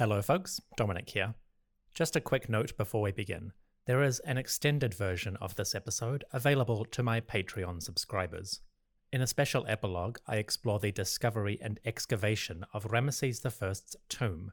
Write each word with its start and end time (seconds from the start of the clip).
Hello, 0.00 0.22
folks. 0.22 0.62
Dominic 0.78 1.10
here. 1.10 1.34
Just 1.92 2.16
a 2.16 2.22
quick 2.22 2.48
note 2.48 2.74
before 2.78 3.02
we 3.02 3.12
begin. 3.12 3.52
There 3.84 4.02
is 4.02 4.18
an 4.20 4.38
extended 4.38 4.94
version 4.94 5.36
of 5.42 5.56
this 5.56 5.74
episode 5.74 6.24
available 6.32 6.86
to 6.86 7.02
my 7.02 7.20
Patreon 7.20 7.82
subscribers. 7.82 8.62
In 9.12 9.20
a 9.20 9.26
special 9.26 9.66
epilogue, 9.68 10.16
I 10.26 10.36
explore 10.36 10.78
the 10.78 10.90
discovery 10.90 11.58
and 11.60 11.78
excavation 11.84 12.64
of 12.72 12.84
Ramesses 12.84 13.44
I's 13.44 13.94
tomb. 14.08 14.52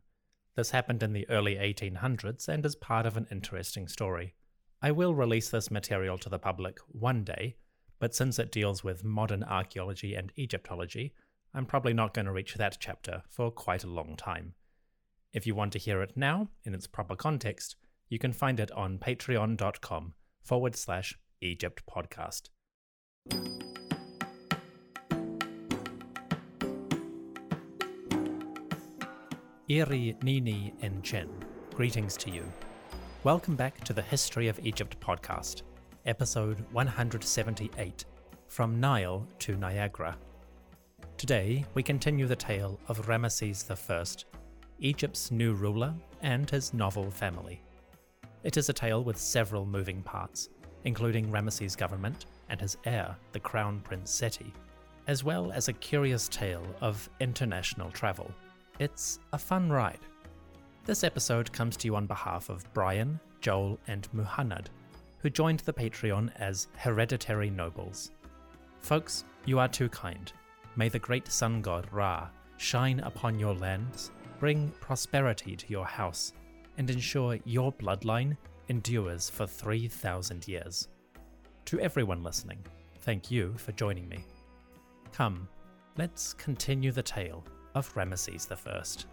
This 0.58 0.72
happened 0.72 1.02
in 1.02 1.14
the 1.14 1.30
early 1.30 1.56
1800s 1.56 2.50
and 2.50 2.66
is 2.66 2.76
part 2.76 3.06
of 3.06 3.16
an 3.16 3.28
interesting 3.32 3.88
story. 3.88 4.36
I 4.82 4.92
will 4.92 5.16
release 5.16 5.50
this 5.50 5.72
material 5.72 6.18
to 6.18 6.30
the 6.30 6.40
public 6.40 6.78
one 6.90 7.24
day, 7.24 7.56
but 8.00 8.14
since 8.14 8.38
it 8.38 8.52
deals 8.52 8.84
with 8.84 9.06
modern 9.06 9.46
archaeology 9.46 10.14
and 10.14 10.34
Egyptology, 10.38 11.14
I'm 11.54 11.66
probably 11.66 11.94
not 11.94 12.14
going 12.14 12.26
to 12.26 12.34
reach 12.34 12.56
that 12.56 12.80
chapter 12.82 13.24
for 13.30 13.50
quite 13.50 13.86
a 13.86 13.90
long 13.90 14.18
time. 14.18 14.54
If 15.34 15.46
you 15.46 15.56
want 15.56 15.74
to 15.74 15.80
hear 15.80 16.02
it 16.02 16.16
now, 16.16 16.48
in 16.64 16.74
its 16.74 16.88
proper 16.88 17.16
context, 17.16 17.76
you 18.08 18.18
can 18.18 18.32
find 18.32 18.60
it 18.60 18.72
on 18.72 18.98
patreon.com 18.98 20.14
forward 20.42 20.76
slash 20.76 21.20
Egypt 21.42 21.84
podcast. 21.86 22.50
Iri 29.68 30.16
Nini 30.24 30.74
Chen, 31.04 31.30
greetings 31.76 32.16
to 32.18 32.32
you. 32.32 32.46
Welcome 33.26 33.58
back 33.58 33.84
to 33.84 33.92
the 33.92 34.02
History 34.02 34.48
of 34.48 34.58
Egypt 34.64 34.98
podcast, 35.02 35.64
episode 36.06 36.64
178 36.72 38.06
From 38.48 38.80
Nile 38.80 39.28
to 39.40 39.58
Niagara. 39.58 40.18
Today, 41.18 41.66
we 41.74 41.84
continue 41.84 42.28
the 42.28 42.36
tale 42.36 42.80
of 42.88 43.08
Ramesses 43.08 43.70
I, 43.70 44.26
Egypt's 44.80 45.32
new 45.32 45.54
ruler, 45.54 45.94
and 46.22 46.50
his 46.50 46.74
novel 46.74 47.10
family. 47.12 47.62
It 48.44 48.58
is 48.58 48.70
a 48.70 48.74
tale 48.74 49.04
with 49.04 49.18
several 49.18 49.66
moving 49.66 50.02
parts, 50.02 50.50
including 50.84 51.32
Ramesses' 51.32 51.78
government 51.78 52.26
and 52.50 52.62
his 52.62 52.78
heir, 52.86 53.16
the 53.32 53.40
Crown 53.40 53.82
Prince 53.82 54.12
Seti, 54.12 54.54
as 55.08 55.24
well 55.24 55.52
as 55.52 55.68
a 55.68 55.74
curious 55.74 56.28
tale 56.28 56.66
of 56.82 57.10
international 57.20 57.92
travel. 57.92 58.32
It's 58.80 59.20
a 59.34 59.38
fun 59.38 59.70
ride. 59.70 60.00
This 60.86 61.04
episode 61.04 61.52
comes 61.52 61.76
to 61.78 61.88
you 61.88 61.96
on 61.96 62.06
behalf 62.06 62.50
of 62.50 62.72
Brian, 62.74 63.20
Joel, 63.42 63.80
and 63.88 64.08
Muhannad, 64.14 64.68
who 65.20 65.30
joined 65.30 65.60
the 65.62 65.74
Patreon 65.74 66.32
as 66.38 66.68
hereditary 66.78 67.50
nobles. 67.50 68.12
Folks, 68.80 69.26
you 69.46 69.60
are 69.60 69.68
too 69.68 69.90
kind. 69.90 70.32
May 70.76 70.90
the 70.90 71.00
great 71.00 71.28
sun 71.28 71.62
god 71.62 71.88
Ra 71.92 72.30
shine 72.58 73.00
upon 73.02 73.40
your 73.40 73.56
lands, 73.56 74.12
bring 74.40 74.72
prosperity 74.80 75.56
to 75.56 75.68
your 75.68 75.86
house, 75.86 76.34
and 76.78 76.90
ensure 76.90 77.40
your 77.46 77.72
bloodline 77.74 78.38
endures 78.70 79.30
for 79.30 79.48
3,000 79.48 80.48
years. 80.48 80.88
To 81.66 81.80
everyone 81.80 82.24
listening, 82.24 82.60
thank 83.02 83.32
you 83.32 83.54
for 83.58 83.72
joining 83.74 84.08
me. 84.08 84.24
Come, 85.12 85.48
let's 85.98 86.34
continue 86.34 86.92
the 86.92 87.04
tale 87.04 87.44
of 87.76 87.94
Ramesses 87.96 88.48
I. 88.52 89.06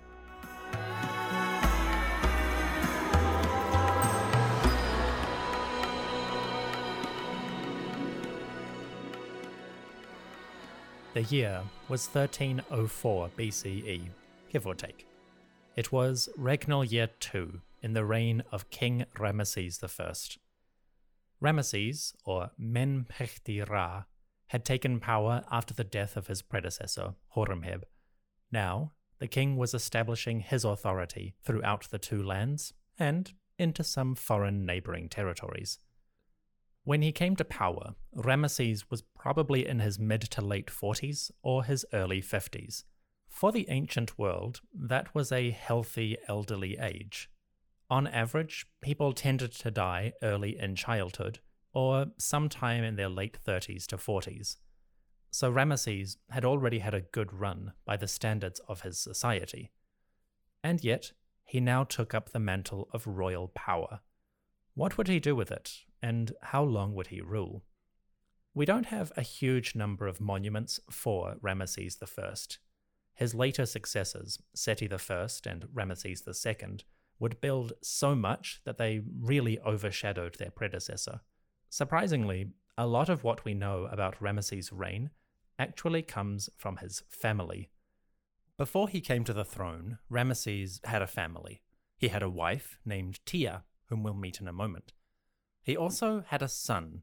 The 11.15 11.23
year 11.23 11.63
was 11.89 12.09
1304 12.09 13.31
BCE, 13.39 14.03
give 14.51 14.67
or 14.67 14.75
take. 14.75 15.07
It 15.77 15.91
was 15.91 16.29
regnal 16.39 16.89
year 16.89 17.09
2 17.19 17.61
in 17.83 17.95
the 17.95 18.05
reign 18.05 18.45
of 18.53 18.71
King 18.71 19.07
Ramesses 19.19 19.83
I. 19.83 21.45
Ramesses, 21.45 22.15
or 22.25 22.53
Menpechti 22.59 23.69
Ra, 23.69 24.05
had 24.49 24.65
taken 24.65 25.01
power 25.01 25.43
after 25.51 25.75
the 25.75 25.83
death 25.83 26.17
of 26.17 26.29
his 26.29 26.43
predecessor, 26.43 27.15
Horemheb. 27.35 27.83
Now, 28.53 28.93
the 29.19 29.27
king 29.27 29.57
was 29.57 29.75
establishing 29.75 30.41
his 30.41 30.65
authority 30.65 31.35
throughout 31.43 31.91
the 31.91 31.99
two 31.99 32.23
lands 32.23 32.73
and 32.97 33.33
into 33.59 33.83
some 33.83 34.15
foreign 34.15 34.65
neighboring 34.65 35.09
territories. 35.09 35.81
When 36.85 37.03
he 37.03 37.11
came 37.11 37.35
to 37.37 37.45
power, 37.45 37.95
Ramesses 38.15 38.85
was 38.91 39.03
probably 39.03 39.67
in 39.67 39.81
his 39.81 39.99
mid 39.99 40.21
to 40.23 40.41
late 40.41 40.69
40s 40.69 41.33
or 41.43 41.65
his 41.65 41.85
early 41.93 42.23
50s. 42.23 42.85
For 43.35 43.51
the 43.51 43.69
ancient 43.69 44.17
world, 44.17 44.61
that 44.73 45.13
was 45.13 45.33
a 45.33 45.51
healthy 45.51 46.17
elderly 46.29 46.79
age. 46.79 47.29
On 47.91 48.07
average, 48.07 48.65
people 48.81 49.13
tended 49.13 49.51
to 49.55 49.73
die 49.73 50.13
early 50.23 50.57
in 50.57 50.77
childhood 50.77 51.41
or 51.73 52.07
sometime 52.17 52.85
in 52.85 52.95
their 52.95 53.09
late 53.09 53.37
30s 53.45 53.87
to 53.87 53.97
40s. 53.97 54.59
So 55.33 55.53
Ramesses 55.53 56.17
had 56.31 56.45
already 56.45 56.79
had 56.79 56.95
a 56.95 57.01
good 57.01 57.33
run 57.33 57.73
by 57.85 57.97
the 57.97 58.07
standards 58.07 58.61
of 58.69 58.83
his 58.83 59.01
society. 59.01 59.73
And 60.63 60.85
yet, 60.85 61.11
he 61.43 61.59
now 61.59 61.83
took 61.83 62.15
up 62.15 62.31
the 62.31 62.39
mantle 62.39 62.89
of 62.93 63.05
royal 63.05 63.49
power. 63.49 63.99
What 64.75 64.97
would 64.97 65.09
he 65.09 65.19
do 65.19 65.35
with 65.35 65.51
it, 65.51 65.73
and 66.01 66.33
how 66.41 66.63
long 66.63 66.95
would 66.95 67.09
he 67.09 67.21
rule? 67.21 67.65
We 68.55 68.65
don't 68.65 68.87
have 68.87 69.11
a 69.17 69.23
huge 69.23 69.75
number 69.75 70.07
of 70.07 70.21
monuments 70.21 70.79
for 70.89 71.35
Ramesses 71.43 71.99
I. 72.01 72.35
His 73.15 73.35
later 73.35 73.65
successors, 73.65 74.39
Seti 74.55 74.87
I 74.91 74.97
and 75.47 75.67
Ramesses 75.73 76.47
II, 76.47 76.79
would 77.19 77.41
build 77.41 77.75
so 77.81 78.15
much 78.15 78.61
that 78.65 78.77
they 78.77 79.03
really 79.21 79.61
overshadowed 79.61 80.37
their 80.39 80.51
predecessor. 80.51 81.21
Surprisingly, 81.71 82.51
a 82.77 82.87
lot 82.87 83.09
of 83.09 83.23
what 83.23 83.45
we 83.45 83.55
know 83.55 83.89
about 83.91 84.21
Ramesses' 84.21 84.71
reign 84.73 85.11
actually 85.59 86.03
comes 86.03 86.51
from 86.57 86.79
his 86.79 87.03
family. 87.09 87.71
Before 88.57 88.89
he 88.89 89.01
came 89.01 89.25
to 89.25 89.33
the 89.33 89.45
throne, 89.45 89.99
Ramesses 90.11 90.85
had 90.85 91.03
a 91.03 91.07
family. 91.07 91.63
He 91.97 92.09
had 92.09 92.23
a 92.23 92.29
wife 92.29 92.79
named 92.85 93.25
Tia, 93.27 93.65
whom 93.87 94.03
we'll 94.03 94.15
meet 94.15 94.41
in 94.41 94.49
a 94.49 94.53
moment. 94.53 94.93
He 95.63 95.77
also 95.77 96.25
had 96.29 96.43
a 96.43 96.49
son. 96.49 97.03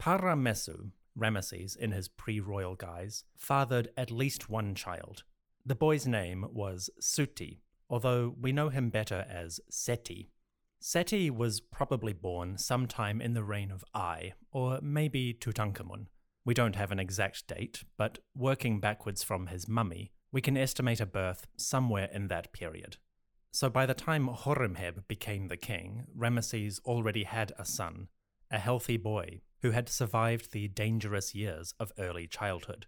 Paramessu, 0.00 0.90
Ramesses, 1.16 1.76
in 1.76 1.92
his 1.92 2.08
pre 2.08 2.40
royal 2.40 2.74
guise, 2.74 3.24
fathered 3.36 3.88
at 3.96 4.10
least 4.10 4.50
one 4.50 4.74
child. 4.74 5.22
The 5.66 5.74
boy's 5.74 6.06
name 6.06 6.44
was 6.52 6.90
Suti, 7.00 7.60
although 7.88 8.34
we 8.38 8.52
know 8.52 8.68
him 8.68 8.90
better 8.90 9.24
as 9.30 9.60
Seti. 9.70 10.28
Seti 10.78 11.30
was 11.30 11.60
probably 11.60 12.12
born 12.12 12.58
sometime 12.58 13.22
in 13.22 13.32
the 13.32 13.42
reign 13.42 13.70
of 13.70 13.82
Ai, 13.94 14.34
or 14.52 14.78
maybe 14.82 15.32
Tutankhamun. 15.32 16.08
We 16.44 16.52
don't 16.52 16.76
have 16.76 16.92
an 16.92 16.98
exact 16.98 17.46
date, 17.46 17.84
but 17.96 18.18
working 18.34 18.78
backwards 18.78 19.22
from 19.22 19.46
his 19.46 19.66
mummy, 19.66 20.12
we 20.30 20.42
can 20.42 20.58
estimate 20.58 21.00
a 21.00 21.06
birth 21.06 21.46
somewhere 21.56 22.10
in 22.12 22.28
that 22.28 22.52
period. 22.52 22.98
So 23.50 23.70
by 23.70 23.86
the 23.86 23.94
time 23.94 24.28
Horemheb 24.28 25.08
became 25.08 25.48
the 25.48 25.56
king, 25.56 26.04
Ramesses 26.14 26.78
already 26.84 27.22
had 27.22 27.52
a 27.58 27.64
son, 27.64 28.08
a 28.50 28.58
healthy 28.58 28.98
boy 28.98 29.40
who 29.62 29.70
had 29.70 29.88
survived 29.88 30.52
the 30.52 30.68
dangerous 30.68 31.34
years 31.34 31.72
of 31.80 31.92
early 31.98 32.26
childhood. 32.26 32.84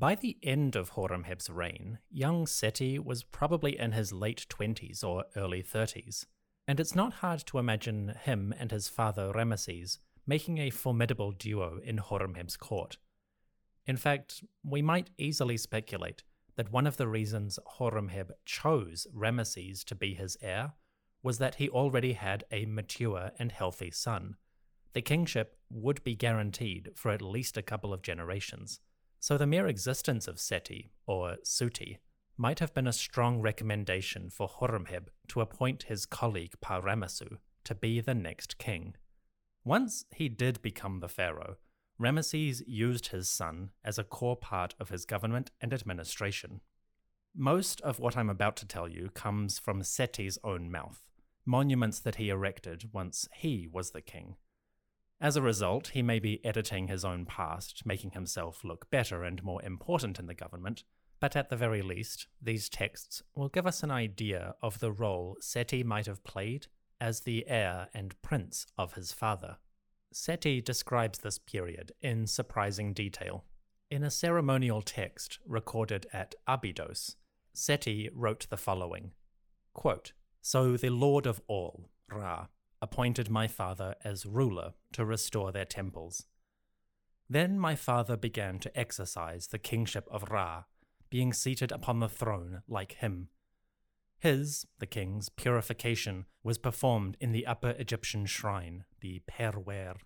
By 0.00 0.14
the 0.14 0.38
end 0.42 0.76
of 0.76 0.92
Horemheb's 0.92 1.50
reign, 1.50 1.98
young 2.10 2.46
Seti 2.46 2.98
was 2.98 3.22
probably 3.22 3.78
in 3.78 3.92
his 3.92 4.14
late 4.14 4.46
20s 4.48 5.04
or 5.04 5.26
early 5.36 5.62
30s, 5.62 6.24
and 6.66 6.80
it's 6.80 6.94
not 6.94 7.12
hard 7.12 7.40
to 7.48 7.58
imagine 7.58 8.14
him 8.22 8.54
and 8.58 8.70
his 8.70 8.88
father 8.88 9.30
Ramesses 9.30 9.98
making 10.26 10.56
a 10.56 10.70
formidable 10.70 11.32
duo 11.32 11.80
in 11.84 11.98
Horemheb's 11.98 12.56
court. 12.56 12.96
In 13.84 13.98
fact, 13.98 14.42
we 14.64 14.80
might 14.80 15.10
easily 15.18 15.58
speculate 15.58 16.22
that 16.56 16.72
one 16.72 16.86
of 16.86 16.96
the 16.96 17.06
reasons 17.06 17.58
Horemheb 17.78 18.30
chose 18.46 19.06
Ramesses 19.14 19.84
to 19.84 19.94
be 19.94 20.14
his 20.14 20.38
heir 20.40 20.72
was 21.22 21.36
that 21.36 21.56
he 21.56 21.68
already 21.68 22.14
had 22.14 22.44
a 22.50 22.64
mature 22.64 23.32
and 23.38 23.52
healthy 23.52 23.90
son. 23.90 24.36
The 24.94 25.02
kingship 25.02 25.58
would 25.68 26.02
be 26.04 26.14
guaranteed 26.14 26.92
for 26.94 27.10
at 27.10 27.20
least 27.20 27.58
a 27.58 27.62
couple 27.62 27.92
of 27.92 28.00
generations, 28.00 28.80
so 29.20 29.36
the 29.36 29.46
mere 29.46 29.68
existence 29.68 30.26
of 30.26 30.40
Seti, 30.40 30.90
or 31.06 31.36
Suti, 31.44 31.98
might 32.38 32.58
have 32.58 32.72
been 32.72 32.86
a 32.86 32.92
strong 32.92 33.40
recommendation 33.40 34.30
for 34.30 34.48
Horemheb 34.48 35.08
to 35.28 35.42
appoint 35.42 35.84
his 35.84 36.06
colleague 36.06 36.54
Pa-Ramassu 36.62 37.36
to 37.64 37.74
be 37.74 38.00
the 38.00 38.14
next 38.14 38.56
king. 38.56 38.94
Once 39.62 40.06
he 40.10 40.30
did 40.30 40.62
become 40.62 41.00
the 41.00 41.08
pharaoh, 41.08 41.56
Ramesses 42.00 42.62
used 42.66 43.08
his 43.08 43.28
son 43.28 43.72
as 43.84 43.98
a 43.98 44.04
core 44.04 44.36
part 44.36 44.74
of 44.80 44.88
his 44.88 45.04
government 45.04 45.50
and 45.60 45.74
administration. 45.74 46.62
Most 47.36 47.82
of 47.82 47.98
what 48.00 48.16
I'm 48.16 48.30
about 48.30 48.56
to 48.56 48.66
tell 48.66 48.88
you 48.88 49.10
comes 49.10 49.58
from 49.58 49.82
Seti's 49.82 50.38
own 50.42 50.70
mouth, 50.70 51.02
monuments 51.44 52.00
that 52.00 52.16
he 52.16 52.30
erected 52.30 52.88
once 52.94 53.28
he 53.34 53.68
was 53.70 53.90
the 53.90 54.00
king. 54.00 54.36
As 55.20 55.36
a 55.36 55.42
result, 55.42 55.88
he 55.88 56.02
may 56.02 56.18
be 56.18 56.44
editing 56.44 56.88
his 56.88 57.04
own 57.04 57.26
past, 57.26 57.84
making 57.84 58.12
himself 58.12 58.64
look 58.64 58.90
better 58.90 59.22
and 59.22 59.42
more 59.44 59.62
important 59.62 60.18
in 60.18 60.26
the 60.26 60.34
government, 60.34 60.82
but 61.20 61.36
at 61.36 61.50
the 61.50 61.56
very 61.56 61.82
least, 61.82 62.26
these 62.40 62.70
texts 62.70 63.22
will 63.34 63.50
give 63.50 63.66
us 63.66 63.82
an 63.82 63.90
idea 63.90 64.54
of 64.62 64.80
the 64.80 64.90
role 64.90 65.36
Seti 65.40 65.82
might 65.82 66.06
have 66.06 66.24
played 66.24 66.68
as 66.98 67.20
the 67.20 67.46
heir 67.46 67.88
and 67.92 68.20
prince 68.22 68.66
of 68.78 68.94
his 68.94 69.12
father. 69.12 69.58
Seti 70.12 70.62
describes 70.62 71.18
this 71.18 71.38
period 71.38 71.92
in 72.00 72.26
surprising 72.26 72.94
detail. 72.94 73.44
In 73.90 74.02
a 74.02 74.10
ceremonial 74.10 74.80
text 74.80 75.38
recorded 75.46 76.06
at 76.12 76.34
Abydos, 76.46 77.16
Seti 77.52 78.08
wrote 78.14 78.46
the 78.48 78.56
following 78.56 79.12
quote, 79.74 80.12
So 80.40 80.76
the 80.76 80.90
Lord 80.90 81.26
of 81.26 81.42
all, 81.46 81.90
Ra, 82.10 82.46
appointed 82.82 83.28
my 83.28 83.46
father 83.46 83.94
as 84.04 84.26
ruler 84.26 84.72
to 84.92 85.04
restore 85.04 85.52
their 85.52 85.64
temples. 85.64 86.26
Then 87.28 87.58
my 87.58 87.74
father 87.74 88.16
began 88.16 88.58
to 88.60 88.78
exercise 88.78 89.48
the 89.48 89.58
kingship 89.58 90.08
of 90.10 90.30
Ra, 90.30 90.64
being 91.10 91.32
seated 91.32 91.70
upon 91.70 92.00
the 92.00 92.08
throne 92.08 92.62
like 92.66 92.92
him. 92.92 93.28
His, 94.18 94.66
the 94.78 94.86
king's, 94.86 95.28
purification 95.28 96.26
was 96.42 96.58
performed 96.58 97.16
in 97.20 97.32
the 97.32 97.46
upper 97.46 97.70
Egyptian 97.70 98.26
shrine, 98.26 98.84
the 99.00 99.22
Perwer. 99.30 99.96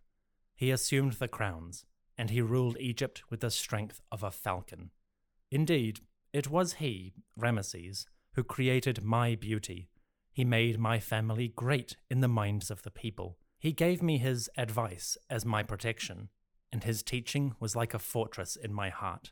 He 0.54 0.70
assumed 0.70 1.14
the 1.14 1.28
crowns, 1.28 1.84
and 2.16 2.30
he 2.30 2.40
ruled 2.40 2.76
Egypt 2.78 3.22
with 3.30 3.40
the 3.40 3.50
strength 3.50 4.00
of 4.12 4.22
a 4.22 4.30
falcon. 4.30 4.90
Indeed, 5.50 6.00
it 6.32 6.48
was 6.48 6.74
he, 6.74 7.14
Ramesses, 7.38 8.06
who 8.34 8.44
created 8.44 9.02
my 9.02 9.34
beauty 9.34 9.88
he 10.34 10.44
made 10.44 10.78
my 10.78 10.98
family 10.98 11.46
great 11.46 11.96
in 12.10 12.20
the 12.20 12.28
minds 12.28 12.68
of 12.70 12.82
the 12.82 12.90
people. 12.90 13.38
He 13.56 13.72
gave 13.72 14.02
me 14.02 14.18
his 14.18 14.50
advice 14.56 15.16
as 15.30 15.46
my 15.46 15.62
protection, 15.62 16.28
and 16.72 16.82
his 16.82 17.04
teaching 17.04 17.54
was 17.60 17.76
like 17.76 17.94
a 17.94 18.00
fortress 18.00 18.56
in 18.56 18.74
my 18.74 18.90
heart. 18.90 19.30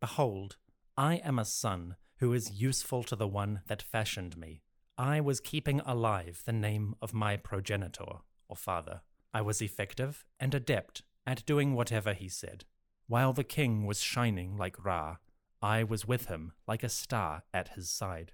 Behold, 0.00 0.56
I 0.96 1.14
am 1.16 1.38
a 1.38 1.44
son 1.44 1.94
who 2.16 2.32
is 2.32 2.60
useful 2.60 3.04
to 3.04 3.14
the 3.14 3.28
one 3.28 3.60
that 3.68 3.80
fashioned 3.80 4.36
me. 4.36 4.62
I 4.98 5.20
was 5.20 5.38
keeping 5.38 5.80
alive 5.86 6.42
the 6.44 6.52
name 6.52 6.96
of 7.00 7.14
my 7.14 7.36
progenitor, 7.36 8.18
or 8.48 8.56
father. 8.56 9.02
I 9.32 9.40
was 9.40 9.62
effective 9.62 10.24
and 10.40 10.52
adept 10.52 11.02
at 11.24 11.46
doing 11.46 11.74
whatever 11.74 12.12
he 12.12 12.28
said. 12.28 12.64
While 13.06 13.32
the 13.32 13.44
king 13.44 13.86
was 13.86 14.00
shining 14.00 14.56
like 14.56 14.84
Ra, 14.84 15.18
I 15.62 15.84
was 15.84 16.08
with 16.08 16.26
him 16.26 16.54
like 16.66 16.82
a 16.82 16.88
star 16.88 17.44
at 17.54 17.68
his 17.76 17.88
side. 17.88 18.32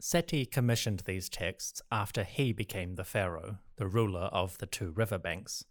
Seti 0.00 0.46
commissioned 0.46 1.00
these 1.00 1.28
texts 1.28 1.82
after 1.90 2.22
he 2.22 2.52
became 2.52 2.94
the 2.94 3.04
pharaoh, 3.04 3.58
the 3.76 3.88
ruler 3.88 4.26
of 4.32 4.56
the 4.58 4.66
two 4.66 4.90
river 4.90 5.18
banks. 5.18 5.64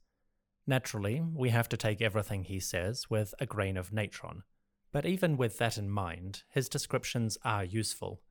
Naturally, 0.66 1.22
we 1.22 1.50
have 1.50 1.70
to 1.70 1.78
take 1.78 2.02
everything 2.02 2.44
he 2.44 2.60
says 2.60 3.10
with 3.10 3.34
a 3.40 3.46
grain 3.46 3.78
of 3.78 3.94
natron, 3.94 4.44
but 4.92 5.06
even 5.06 5.38
with 5.38 5.58
that 5.60 5.78
in 5.78 5.90
mind, 5.90 6.44
his 6.50 6.68
descriptions 6.68 7.38
are 7.46 7.64
useful. 7.64 8.22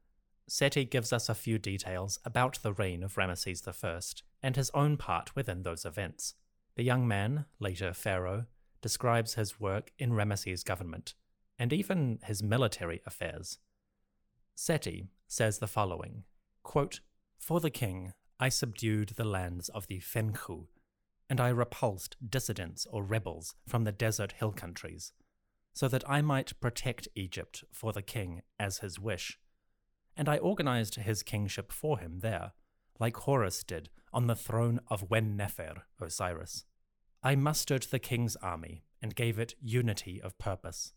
Seti 0.46 0.84
gives 0.84 1.14
us 1.14 1.30
a 1.30 1.34
few 1.34 1.58
details 1.58 2.18
about 2.24 2.62
the 2.62 2.74
reign 2.74 3.02
of 3.02 3.14
Ramesses 3.14 3.66
I 3.66 4.00
and 4.42 4.54
his 4.54 4.70
own 4.74 4.98
part 4.98 5.34
within 5.34 5.62
those 5.62 5.86
events. 5.86 6.34
The 6.76 6.84
young 6.84 7.08
man, 7.08 7.46
later 7.58 7.94
pharaoh, 7.94 8.44
describes 8.82 9.34
his 9.34 9.58
work 9.58 9.92
in 9.98 10.12
Ramesses' 10.12 10.62
government, 10.62 11.14
and 11.58 11.72
even 11.72 12.18
his 12.22 12.42
military 12.42 13.00
affairs. 13.06 13.58
Seti 14.56 15.10
says 15.28 15.58
the 15.58 15.66
following 15.66 16.24
quote, 16.62 17.00
For 17.38 17.60
the 17.60 17.70
king, 17.70 18.14
I 18.40 18.48
subdued 18.48 19.10
the 19.10 19.24
lands 19.24 19.68
of 19.68 19.86
the 19.86 20.00
Fenchu, 20.00 20.66
and 21.28 21.40
I 21.40 21.48
repulsed 21.50 22.16
dissidents 22.26 22.86
or 22.90 23.04
rebels 23.04 23.54
from 23.68 23.84
the 23.84 23.92
desert 23.92 24.32
hill 24.32 24.52
countries, 24.52 25.12
so 25.74 25.88
that 25.88 26.08
I 26.08 26.22
might 26.22 26.58
protect 26.58 27.06
Egypt 27.14 27.64
for 27.70 27.92
the 27.92 28.02
king 28.02 28.40
as 28.58 28.78
his 28.78 28.98
wish. 28.98 29.38
And 30.16 30.26
I 30.28 30.38
organized 30.38 30.94
his 30.94 31.22
kingship 31.22 31.70
for 31.70 31.98
him 31.98 32.20
there, 32.20 32.52
like 32.98 33.16
Horus 33.18 33.62
did 33.62 33.90
on 34.10 34.26
the 34.26 34.34
throne 34.34 34.80
of 34.88 35.10
Wen 35.10 35.36
Nefer, 35.36 35.82
Osiris. 36.00 36.64
I 37.22 37.36
mustered 37.36 37.82
the 37.82 37.98
king's 37.98 38.36
army 38.36 38.84
and 39.02 39.14
gave 39.14 39.38
it 39.38 39.54
unity 39.60 40.20
of 40.20 40.38
purpose. 40.38 40.94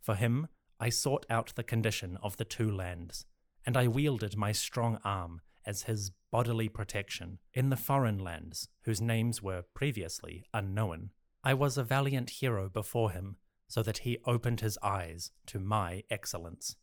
For 0.00 0.14
him, 0.14 0.46
I 0.82 0.88
sought 0.88 1.26
out 1.30 1.52
the 1.54 1.62
condition 1.62 2.18
of 2.24 2.38
the 2.38 2.44
two 2.44 2.68
lands, 2.68 3.24
and 3.64 3.76
I 3.76 3.86
wielded 3.86 4.36
my 4.36 4.50
strong 4.50 4.98
arm 5.04 5.40
as 5.64 5.84
his 5.84 6.10
bodily 6.32 6.68
protection 6.68 7.38
in 7.54 7.70
the 7.70 7.76
foreign 7.76 8.18
lands 8.18 8.68
whose 8.82 9.00
names 9.00 9.40
were 9.40 9.62
previously 9.74 10.44
unknown. 10.52 11.10
I 11.44 11.54
was 11.54 11.78
a 11.78 11.84
valiant 11.84 12.30
hero 12.30 12.68
before 12.68 13.12
him, 13.12 13.36
so 13.68 13.84
that 13.84 13.98
he 13.98 14.18
opened 14.26 14.60
his 14.60 14.76
eyes 14.82 15.30
to 15.46 15.60
my 15.60 16.02
excellence. 16.10 16.74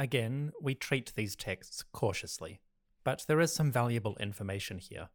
Again, 0.00 0.50
we 0.60 0.74
treat 0.74 1.12
these 1.14 1.36
texts 1.36 1.84
cautiously, 1.92 2.60
but 3.04 3.24
there 3.28 3.40
is 3.40 3.52
some 3.52 3.70
valuable 3.70 4.16
information 4.18 4.78
here. 4.78 5.10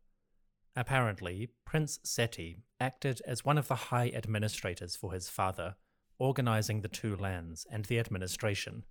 Apparently, 0.77 1.49
Prince 1.65 1.99
Seti 2.05 2.59
acted 2.79 3.21
as 3.27 3.43
one 3.43 3.57
of 3.57 3.67
the 3.67 3.75
high 3.75 4.11
administrators 4.15 4.95
for 4.95 5.11
his 5.11 5.27
father 5.27 5.75
organizing 6.19 6.81
the 6.81 6.87
two 6.87 7.15
lands 7.15 7.65
and 7.71 7.85
the 7.85 7.99
administration. 7.99 8.85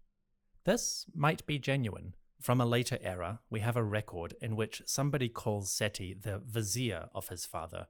This 0.64 1.06
might 1.14 1.46
be 1.46 1.58
genuine. 1.58 2.14
From 2.40 2.60
a 2.60 2.66
later 2.66 2.98
era, 3.02 3.40
we 3.48 3.60
have 3.60 3.76
a 3.76 3.84
record 3.84 4.34
in 4.40 4.56
which 4.56 4.82
somebody 4.84 5.28
calls 5.28 5.70
Seti 5.70 6.14
the 6.14 6.38
vizier 6.38 7.08
of 7.14 7.28
his 7.28 7.46
father. 7.46 7.86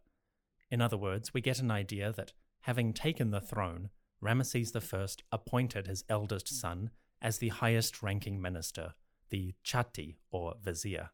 In 0.70 0.80
other 0.80 0.96
words, 0.96 1.34
we 1.34 1.40
get 1.40 1.58
an 1.58 1.70
idea 1.70 2.12
that, 2.12 2.32
having 2.60 2.92
taken 2.92 3.30
the 3.30 3.40
throne, 3.40 3.90
Ramesses 4.22 4.74
I 4.74 5.06
appointed 5.30 5.86
his 5.86 6.04
eldest 6.08 6.48
son 6.48 6.90
as 7.20 7.38
the 7.38 7.48
highest 7.48 8.02
ranking 8.02 8.40
minister, 8.40 8.94
the 9.30 9.54
chatti 9.64 10.18
or 10.30 10.54
vizier. 10.62 11.10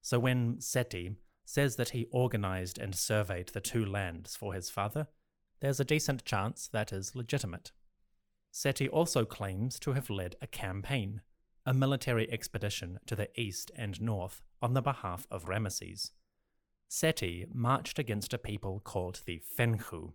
So 0.00 0.18
when 0.18 0.60
Seti 0.60 1.16
says 1.44 1.76
that 1.76 1.90
he 1.90 2.06
organized 2.10 2.78
and 2.78 2.94
surveyed 2.94 3.48
the 3.48 3.60
two 3.60 3.84
lands 3.84 4.36
for 4.36 4.54
his 4.54 4.70
father, 4.70 5.08
there's 5.60 5.80
a 5.80 5.84
decent 5.84 6.24
chance 6.24 6.68
that 6.68 6.92
is 6.92 7.16
legitimate. 7.16 7.72
Seti 8.50 8.88
also 8.88 9.24
claims 9.24 9.78
to 9.80 9.92
have 9.92 10.10
led 10.10 10.36
a 10.40 10.46
campaign, 10.46 11.20
a 11.66 11.74
military 11.74 12.30
expedition 12.32 12.98
to 13.06 13.16
the 13.16 13.28
east 13.40 13.70
and 13.76 14.00
north 14.00 14.42
on 14.62 14.74
the 14.74 14.82
behalf 14.82 15.26
of 15.30 15.44
Ramesses. 15.44 16.12
Seti 16.88 17.46
marched 17.52 17.98
against 17.98 18.32
a 18.32 18.38
people 18.38 18.80
called 18.80 19.20
the 19.26 19.42
Fenchu. 19.58 20.12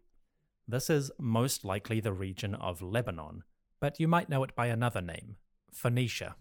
This 0.67 0.89
is 0.89 1.12
most 1.19 1.63
likely 1.63 2.00
the 2.00 2.13
region 2.13 2.55
of 2.55 2.81
Lebanon, 2.81 3.43
but 3.79 4.00
you 4.00 4.07
might 4.07 4.29
know 4.29 4.43
it 4.43 4.55
by 4.55 4.67
another 4.67 5.01
name, 5.01 5.35
Phoenicia. 5.71 6.35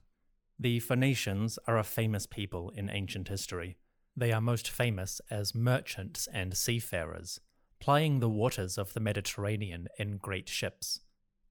The 0.58 0.80
Phoenicians 0.80 1.58
are 1.66 1.76
a 1.76 1.84
famous 1.84 2.26
people 2.26 2.70
in 2.70 2.88
ancient 2.88 3.28
history. 3.28 3.76
They 4.16 4.32
are 4.32 4.40
most 4.40 4.70
famous 4.70 5.20
as 5.28 5.54
merchants 5.54 6.28
and 6.32 6.56
seafarers 6.56 7.40
plying 7.82 8.20
the 8.20 8.28
waters 8.28 8.78
of 8.78 8.94
the 8.94 9.00
Mediterranean 9.00 9.88
in 9.98 10.16
great 10.16 10.48
ships. 10.48 11.00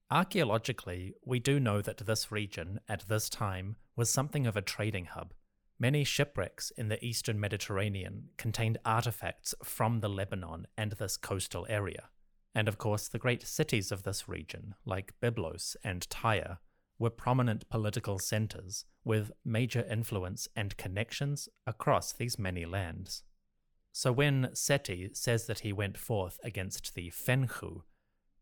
Archaeologically, 0.09 1.13
we 1.25 1.39
do 1.39 1.59
know 1.59 1.81
that 1.81 1.97
this 1.97 2.31
region, 2.31 2.79
at 2.87 3.05
this 3.09 3.29
time, 3.29 3.75
was 3.97 4.09
something 4.09 4.47
of 4.47 4.55
a 4.55 4.61
trading 4.61 5.03
hub. 5.03 5.33
Many 5.77 6.05
shipwrecks 6.05 6.71
in 6.77 6.87
the 6.87 7.03
eastern 7.05 7.37
Mediterranean 7.37 8.29
contained 8.37 8.77
artifacts 8.85 9.53
from 9.61 9.99
the 9.99 10.07
Lebanon 10.07 10.67
and 10.77 10.93
this 10.93 11.17
coastal 11.17 11.67
area. 11.67 12.07
And 12.55 12.69
of 12.69 12.77
course, 12.77 13.09
the 13.09 13.19
great 13.19 13.45
cities 13.45 13.91
of 13.91 14.03
this 14.03 14.29
region, 14.29 14.75
like 14.85 15.15
Byblos 15.21 15.75
and 15.83 16.09
Tyre, 16.09 16.59
were 16.97 17.09
prominent 17.09 17.67
political 17.67 18.19
centers 18.19 18.85
with 19.03 19.33
major 19.43 19.85
influence 19.91 20.47
and 20.55 20.77
connections 20.77 21.49
across 21.67 22.13
these 22.13 22.39
many 22.39 22.63
lands. 22.63 23.23
So 23.91 24.11
when 24.11 24.49
Seti 24.53 25.09
says 25.13 25.47
that 25.47 25.59
he 25.59 25.73
went 25.73 25.97
forth 25.97 26.39
against 26.43 26.95
the 26.95 27.09
Fenchu, 27.11 27.81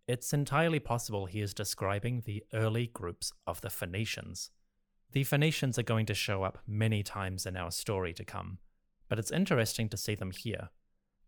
it's 0.07 0.33
entirely 0.33 0.79
possible 0.79 1.25
he 1.25 1.41
is 1.41 1.53
describing 1.53 2.23
the 2.25 2.43
early 2.53 2.87
groups 2.87 3.31
of 3.45 3.61
the 3.61 3.69
Phoenicians. 3.69 4.51
The 5.11 5.23
Phoenicians 5.23 5.79
are 5.79 5.83
going 5.83 6.05
to 6.07 6.13
show 6.13 6.43
up 6.43 6.59
many 6.67 7.03
times 7.03 7.45
in 7.45 7.57
our 7.57 7.71
story 7.71 8.13
to 8.13 8.23
come, 8.23 8.59
but 9.07 9.17
it's 9.17 9.31
interesting 9.31 9.89
to 9.89 9.97
see 9.97 10.15
them 10.15 10.31
here. 10.31 10.69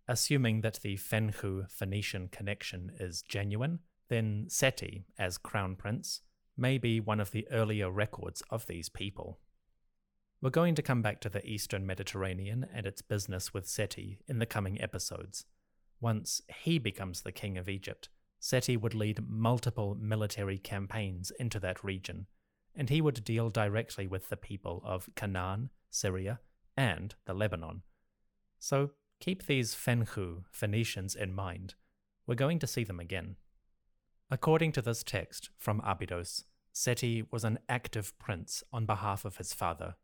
Assuming 0.08 0.62
that 0.62 0.80
the 0.82 0.98
Fenchu 0.98 1.70
Phoenician 1.72 2.28
connection 2.32 2.92
is 3.00 3.22
genuine, 3.22 3.80
then 4.10 4.46
Seti, 4.50 5.06
as 5.18 5.38
crown 5.38 5.76
prince, 5.76 6.22
may 6.58 6.78
be 6.78 7.00
one 7.00 7.20
of 7.20 7.32
the 7.32 7.48
earlier 7.50 7.90
records 7.90 8.44
of 8.50 8.68
these 8.68 8.90
people. 8.90 9.40
We're 10.42 10.50
going 10.50 10.74
to 10.74 10.82
come 10.82 11.04
back 11.04 11.20
to 11.22 11.30
the 11.30 11.46
Eastern 11.48 11.86
Mediterranean 11.86 12.66
and 12.74 12.88
its 12.88 13.04
business 13.04 13.54
with 13.54 13.68
Seti 13.68 14.18
in 14.28 14.40
the 14.40 14.48
coming 14.48 14.82
episodes. 14.82 15.46
Once 16.00 16.42
he 16.64 16.80
becomes 16.80 17.22
the 17.22 17.32
king 17.32 17.60
of 17.60 17.70
Egypt, 17.70 18.10
Seti 18.40 18.76
would 18.76 18.96
lead 18.96 19.30
multiple 19.30 19.96
military 20.02 20.58
campaigns 20.58 21.32
into 21.40 21.60
that 21.60 21.84
region, 21.84 22.26
and 22.76 22.90
he 22.90 23.02
would 23.02 23.24
deal 23.24 23.52
directly 23.52 24.08
with 24.08 24.30
the 24.30 24.36
people 24.36 24.82
of 24.84 25.12
Canaan, 25.16 25.70
Syria, 25.92 26.40
and 26.76 27.14
the 27.26 27.36
Lebanon. 27.36 27.84
So 28.58 28.94
keep 29.20 29.46
these 29.46 29.76
Fenchu 29.76 30.46
Phoenicians 30.50 31.14
in 31.14 31.36
mind. 31.36 31.76
We're 32.26 32.34
going 32.34 32.58
to 32.60 32.68
see 32.68 32.84
them 32.84 33.00
again. 33.00 33.36
According 34.32 34.72
to 34.72 34.82
this 34.82 35.04
text 35.04 35.52
from 35.60 35.82
Abydos, 35.86 36.46
Seti 36.74 37.26
was 37.30 37.44
an 37.44 37.60
active 37.70 38.18
prince 38.18 38.64
on 38.74 38.88
behalf 38.88 39.24
of 39.24 39.38
his 39.38 39.54
father. 39.54 39.98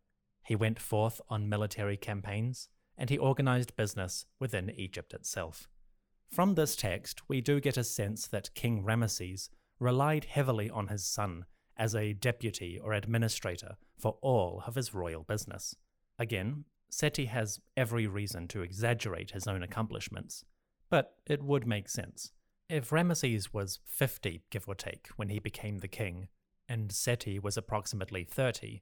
He 0.48 0.56
went 0.56 0.80
forth 0.80 1.20
on 1.30 1.50
military 1.50 1.98
campaigns, 1.98 2.70
and 2.98 3.10
he 3.10 3.18
organized 3.18 3.76
business 3.76 4.26
within 4.40 4.70
Egypt 4.70 5.14
itself. 5.14 5.68
From 6.32 6.56
this 6.56 6.78
text, 6.78 7.28
we 7.28 7.42
do 7.42 7.60
get 7.60 7.76
a 7.76 7.84
sense 7.84 8.28
that 8.28 8.56
King 8.56 8.82
Ramesses 8.82 9.50
relied 9.78 10.24
heavily 10.24 10.70
on 10.70 10.88
his 10.88 11.06
son 11.06 11.44
as 11.76 11.94
a 11.94 12.14
deputy 12.14 12.80
or 12.82 12.94
administrator 12.94 13.76
for 13.98 14.18
all 14.22 14.64
of 14.66 14.76
his 14.76 14.94
royal 14.94 15.24
business. 15.24 15.76
Again, 16.18 16.64
Seti 16.90 17.26
has 17.26 17.60
every 17.76 18.08
reason 18.08 18.48
to 18.48 18.62
exaggerate 18.62 19.32
his 19.32 19.48
own 19.48 19.64
accomplishments, 19.64 20.46
but 20.90 21.18
it 21.26 21.44
would 21.44 21.68
make 21.68 21.90
sense. 21.90 22.32
If 22.70 22.92
Ramesses 22.92 23.54
was 23.54 23.80
50, 23.84 24.44
give 24.50 24.66
or 24.66 24.76
take, 24.76 25.10
when 25.18 25.28
he 25.28 25.40
became 25.40 25.80
the 25.80 25.90
king, 25.90 26.30
and 26.70 26.90
Seti 26.90 27.38
was 27.38 27.58
approximately 27.58 28.24
30, 28.24 28.82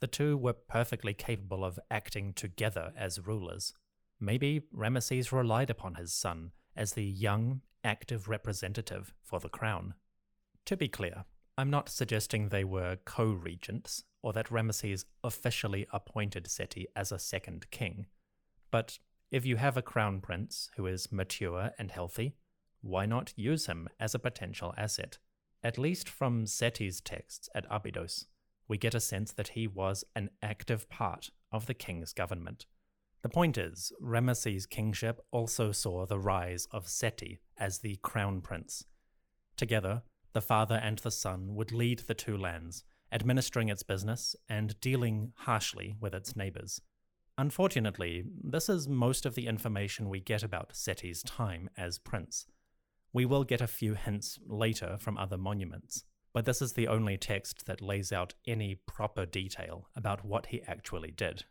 the 0.00 0.06
two 0.06 0.36
were 0.36 0.52
perfectly 0.52 1.14
capable 1.14 1.64
of 1.64 1.78
acting 1.90 2.32
together 2.32 2.92
as 2.96 3.26
rulers. 3.26 3.72
Maybe 4.20 4.62
Ramesses 4.74 5.32
relied 5.32 5.70
upon 5.70 5.94
his 5.94 6.12
son 6.12 6.52
as 6.76 6.92
the 6.92 7.04
young, 7.04 7.62
active 7.84 8.28
representative 8.28 9.12
for 9.22 9.40
the 9.40 9.48
crown. 9.48 9.94
To 10.66 10.76
be 10.76 10.88
clear, 10.88 11.24
I'm 11.56 11.70
not 11.70 11.88
suggesting 11.88 12.48
they 12.48 12.64
were 12.64 12.98
co 13.04 13.24
regents 13.24 14.04
or 14.22 14.32
that 14.32 14.48
Ramesses 14.48 15.04
officially 15.22 15.86
appointed 15.92 16.50
Seti 16.50 16.86
as 16.94 17.12
a 17.12 17.18
second 17.18 17.70
king, 17.70 18.06
but 18.70 18.98
if 19.30 19.44
you 19.44 19.56
have 19.56 19.76
a 19.76 19.82
crown 19.82 20.20
prince 20.20 20.70
who 20.76 20.86
is 20.86 21.10
mature 21.10 21.70
and 21.78 21.90
healthy, 21.90 22.36
why 22.80 23.06
not 23.06 23.32
use 23.36 23.66
him 23.66 23.88
as 23.98 24.14
a 24.14 24.18
potential 24.18 24.74
asset? 24.76 25.18
At 25.62 25.78
least 25.78 26.08
from 26.08 26.46
Seti's 26.46 27.00
texts 27.00 27.48
at 27.54 27.66
Abydos, 27.70 28.26
we 28.68 28.78
get 28.78 28.94
a 28.94 29.00
sense 29.00 29.32
that 29.32 29.48
he 29.48 29.66
was 29.66 30.04
an 30.14 30.30
active 30.42 30.88
part 30.88 31.30
of 31.52 31.66
the 31.66 31.74
king's 31.74 32.12
government. 32.12 32.66
The 33.22 33.28
point 33.28 33.58
is, 33.58 33.92
Ramesses' 34.00 34.68
kingship 34.68 35.20
also 35.30 35.72
saw 35.72 36.06
the 36.06 36.18
rise 36.18 36.68
of 36.70 36.88
Seti 36.88 37.38
as 37.56 37.78
the 37.78 37.96
crown 38.02 38.40
prince. 38.40 38.84
Together, 39.56 40.02
the 40.32 40.40
father 40.40 40.76
and 40.76 40.98
the 40.98 41.10
son 41.10 41.54
would 41.54 41.72
lead 41.72 42.00
the 42.00 42.14
two 42.14 42.36
lands, 42.36 42.84
administering 43.10 43.68
its 43.68 43.82
business 43.82 44.36
and 44.48 44.78
dealing 44.80 45.32
harshly 45.36 45.96
with 46.00 46.14
its 46.14 46.36
neighbors. 46.36 46.80
Unfortunately, 47.38 48.24
this 48.42 48.68
is 48.68 48.88
most 48.88 49.26
of 49.26 49.34
the 49.34 49.46
information 49.46 50.08
we 50.08 50.20
get 50.20 50.42
about 50.42 50.74
Seti's 50.74 51.22
time 51.22 51.68
as 51.76 51.98
prince. 51.98 52.46
We 53.12 53.24
will 53.24 53.44
get 53.44 53.60
a 53.60 53.66
few 53.66 53.94
hints 53.94 54.38
later 54.46 54.96
from 55.00 55.18
other 55.18 55.38
monuments, 55.38 56.04
but 56.36 56.44
this 56.44 56.60
is 56.60 56.74
the 56.74 56.86
only 56.86 57.16
text 57.16 57.64
that 57.64 57.80
lays 57.80 58.12
out 58.12 58.34
any 58.46 58.74
proper 58.74 59.24
detail 59.24 59.88
about 59.96 60.22
what 60.22 60.44
he 60.44 60.60
actually 60.66 61.10
did. 61.10 61.44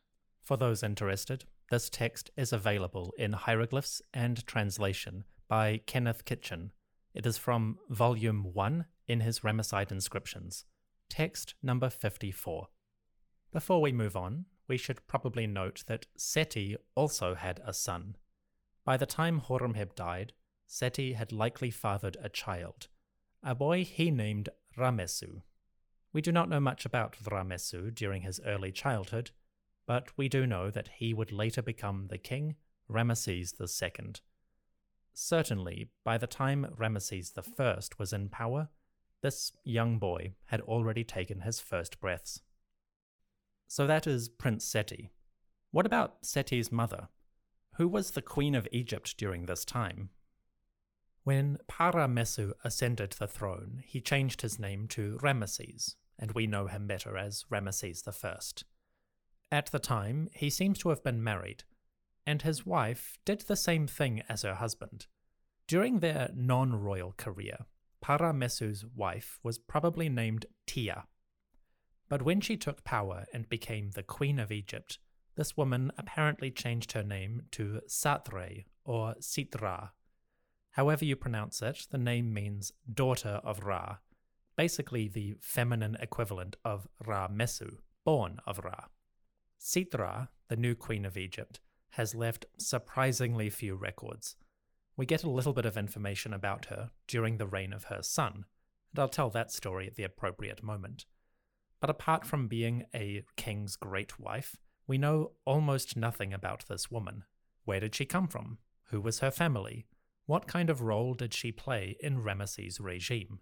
For 0.44 0.58
those 0.58 0.84
interested, 0.84 1.46
this 1.72 1.90
text 1.90 2.30
is 2.38 2.54
available 2.54 3.12
in 3.18 3.34
hieroglyphs 3.34 4.04
and 4.14 4.46
translation 4.46 5.24
by 5.48 5.82
Kenneth 5.88 6.24
Kitchen. 6.24 6.72
It 7.16 7.26
is 7.26 7.36
from 7.36 7.80
Volume 7.90 8.54
1 8.54 8.86
in 9.08 9.22
his 9.22 9.40
Ramesside 9.40 9.92
inscriptions, 9.92 10.66
text 11.10 11.56
number 11.64 11.90
54. 11.90 12.68
Before 13.52 13.82
we 13.82 13.92
move 13.92 14.16
on, 14.16 14.46
we 14.68 14.78
should 14.78 15.08
probably 15.08 15.48
note 15.48 15.84
that 15.88 16.06
Seti 16.16 16.78
also 16.94 17.34
had 17.34 17.60
a 17.66 17.74
son. 17.74 18.18
By 18.84 18.98
the 18.98 19.08
time 19.08 19.42
Horemheb 19.42 19.96
died, 19.96 20.34
Seti 20.68 21.14
had 21.14 21.32
likely 21.32 21.72
fathered 21.72 22.18
a 22.22 22.30
child, 22.30 22.88
a 23.42 23.56
boy 23.56 23.84
he 23.84 24.12
named 24.12 24.50
Ramesu. 24.78 25.42
We 26.14 26.22
do 26.22 26.32
not 26.32 26.50
know 26.50 26.60
much 26.60 26.86
about 26.86 27.18
Ramesu 27.24 27.94
during 27.94 28.22
his 28.22 28.40
early 28.46 28.72
childhood, 28.72 29.32
but 29.86 30.10
we 30.18 30.30
do 30.30 30.48
know 30.48 30.72
that 30.72 30.90
he 30.98 31.14
would 31.14 31.32
later 31.32 31.62
become 31.62 32.08
the 32.08 32.18
king 32.18 32.56
Ramesses 32.90 33.54
II. 33.60 34.14
Certainly, 35.14 35.90
by 36.04 36.18
the 36.18 36.28
time 36.28 36.68
Ramesses 36.78 37.34
I 37.38 37.80
was 37.98 38.14
in 38.14 38.30
power, 38.30 38.70
this 39.22 39.52
young 39.64 39.98
boy 39.98 40.34
had 40.46 40.62
already 40.62 41.04
taken 41.04 41.42
his 41.42 41.60
first 41.60 42.00
breaths. 42.00 42.42
So 43.68 43.88
that 43.88 44.06
is 44.06 44.30
Prince 44.30 44.66
Seti. 44.66 45.12
What 45.72 45.86
about 45.86 46.24
Seti's 46.24 46.72
mother? 46.72 47.08
Who 47.78 47.88
was 47.88 48.12
the 48.12 48.22
queen 48.22 48.56
of 48.56 48.68
Egypt 48.72 49.18
during 49.18 49.46
this 49.46 49.66
time? 49.66 50.10
When 51.26 51.58
Para-Messu 51.68 52.54
ascended 52.64 53.14
the 53.14 53.28
throne, 53.28 53.82
he 53.84 54.00
changed 54.00 54.42
his 54.42 54.60
name 54.60 54.88
to 54.90 55.18
Ramesses, 55.24 55.96
and 56.20 56.32
we 56.32 56.46
know 56.46 56.68
him 56.68 56.86
better 56.86 57.18
as 57.18 57.46
Ramesses 57.50 58.08
I. 58.08 58.38
At 59.52 59.66
the 59.72 59.80
time, 59.80 60.30
he 60.34 60.52
seems 60.52 60.78
to 60.80 60.90
have 60.90 61.04
been 61.04 61.24
married, 61.24 61.64
and 62.28 62.44
his 62.44 62.64
wife 62.64 63.18
did 63.26 63.42
the 63.42 63.56
same 63.56 63.88
thing 63.88 64.22
as 64.30 64.44
her 64.44 64.54
husband. 64.54 65.08
During 65.68 66.00
their 66.00 66.30
non 66.36 66.76
royal 66.76 67.14
career, 67.18 67.66
Para-Messu's 68.02 68.86
wife 68.86 69.40
was 69.42 69.58
probably 69.58 70.10
named 70.10 70.46
Tia, 70.68 71.08
but 72.08 72.22
when 72.22 72.40
she 72.40 72.56
took 72.56 72.84
power 72.84 73.26
and 73.34 73.50
became 73.50 73.90
the 73.92 74.04
Queen 74.04 74.38
of 74.38 74.52
Egypt, 74.52 75.00
this 75.36 75.58
woman 75.58 75.92
apparently 75.98 76.52
changed 76.52 76.92
her 76.92 77.04
name 77.04 77.48
to 77.54 77.82
Satre 77.88 78.66
or 78.84 79.16
Sitra. 79.20 79.90
However 80.76 81.06
you 81.06 81.16
pronounce 81.16 81.62
it, 81.62 81.88
the 81.90 81.98
name 81.98 82.34
means 82.34 82.74
daughter 82.94 83.40
of 83.46 83.64
Ra, 83.64 84.00
basically 84.58 85.08
the 85.08 85.38
feminine 85.40 85.96
equivalent 86.02 86.58
of 86.66 86.86
Ra 87.06 87.30
Mesu, 87.30 87.78
born 88.04 88.40
of 88.46 88.60
Ra. 88.60 88.88
Sitra, 89.58 90.28
the 90.50 90.58
new 90.58 90.76
queen 90.76 91.06
of 91.06 91.16
Egypt, 91.16 91.62
has 91.92 92.14
left 92.14 92.46
surprisingly 92.58 93.50
few 93.50 93.76
records. 93.76 94.36
We 94.98 95.06
get 95.06 95.24
a 95.24 95.30
little 95.30 95.54
bit 95.54 95.66
of 95.66 95.78
information 95.78 96.34
about 96.34 96.66
her 96.66 96.92
during 97.08 97.38
the 97.38 97.48
reign 97.48 97.72
of 97.72 97.86
her 97.86 98.04
son, 98.04 98.44
and 98.92 99.00
I'll 99.00 99.08
tell 99.08 99.30
that 99.30 99.54
story 99.54 99.88
at 99.88 99.96
the 99.96 100.04
appropriate 100.04 100.62
moment. 100.62 101.06
But 101.80 101.90
apart 101.90 102.26
from 102.26 102.50
being 102.50 102.84
a 102.94 103.24
king's 103.38 103.78
great 103.78 104.20
wife, 104.20 104.58
we 104.88 104.98
know 104.98 105.32
almost 105.46 105.96
nothing 105.96 106.34
about 106.34 106.66
this 106.68 106.92
woman. 106.92 107.24
Where 107.64 107.80
did 107.80 107.96
she 107.96 108.04
come 108.04 108.28
from? 108.28 108.58
Who 108.90 109.00
was 109.00 109.20
her 109.20 109.32
family? 109.32 109.88
What 110.26 110.48
kind 110.48 110.70
of 110.70 110.82
role 110.82 111.14
did 111.14 111.34
she 111.34 111.52
play 111.52 111.98
in 112.00 112.24
Ramesses' 112.24 112.80
regime? 112.80 113.40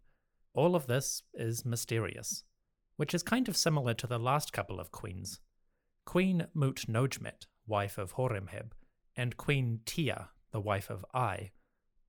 All 0.54 0.76
of 0.76 0.88
this 0.88 1.24
is 1.34 1.66
mysterious, 1.66 2.44
which 2.98 3.14
is 3.14 3.24
kind 3.24 3.48
of 3.48 3.56
similar 3.56 3.94
to 3.94 4.08
the 4.08 4.20
last 4.20 4.52
couple 4.52 4.80
of 4.80 4.92
queens. 4.92 5.40
Queen 6.06 6.48
Mutnedjmet, 6.54 7.48
wife 7.66 7.98
of 7.98 8.16
Horemheb, 8.16 8.72
and 9.16 9.38
Queen 9.38 9.80
Tia, 9.86 10.30
the 10.52 10.60
wife 10.60 10.90
of 10.90 11.06
Ai, 11.14 11.52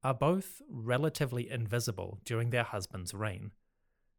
are 0.03 0.15
both 0.15 0.61
relatively 0.69 1.49
invisible 1.49 2.21
during 2.25 2.51
their 2.51 2.65
husband's 2.65 3.15
reign. 3.15 3.53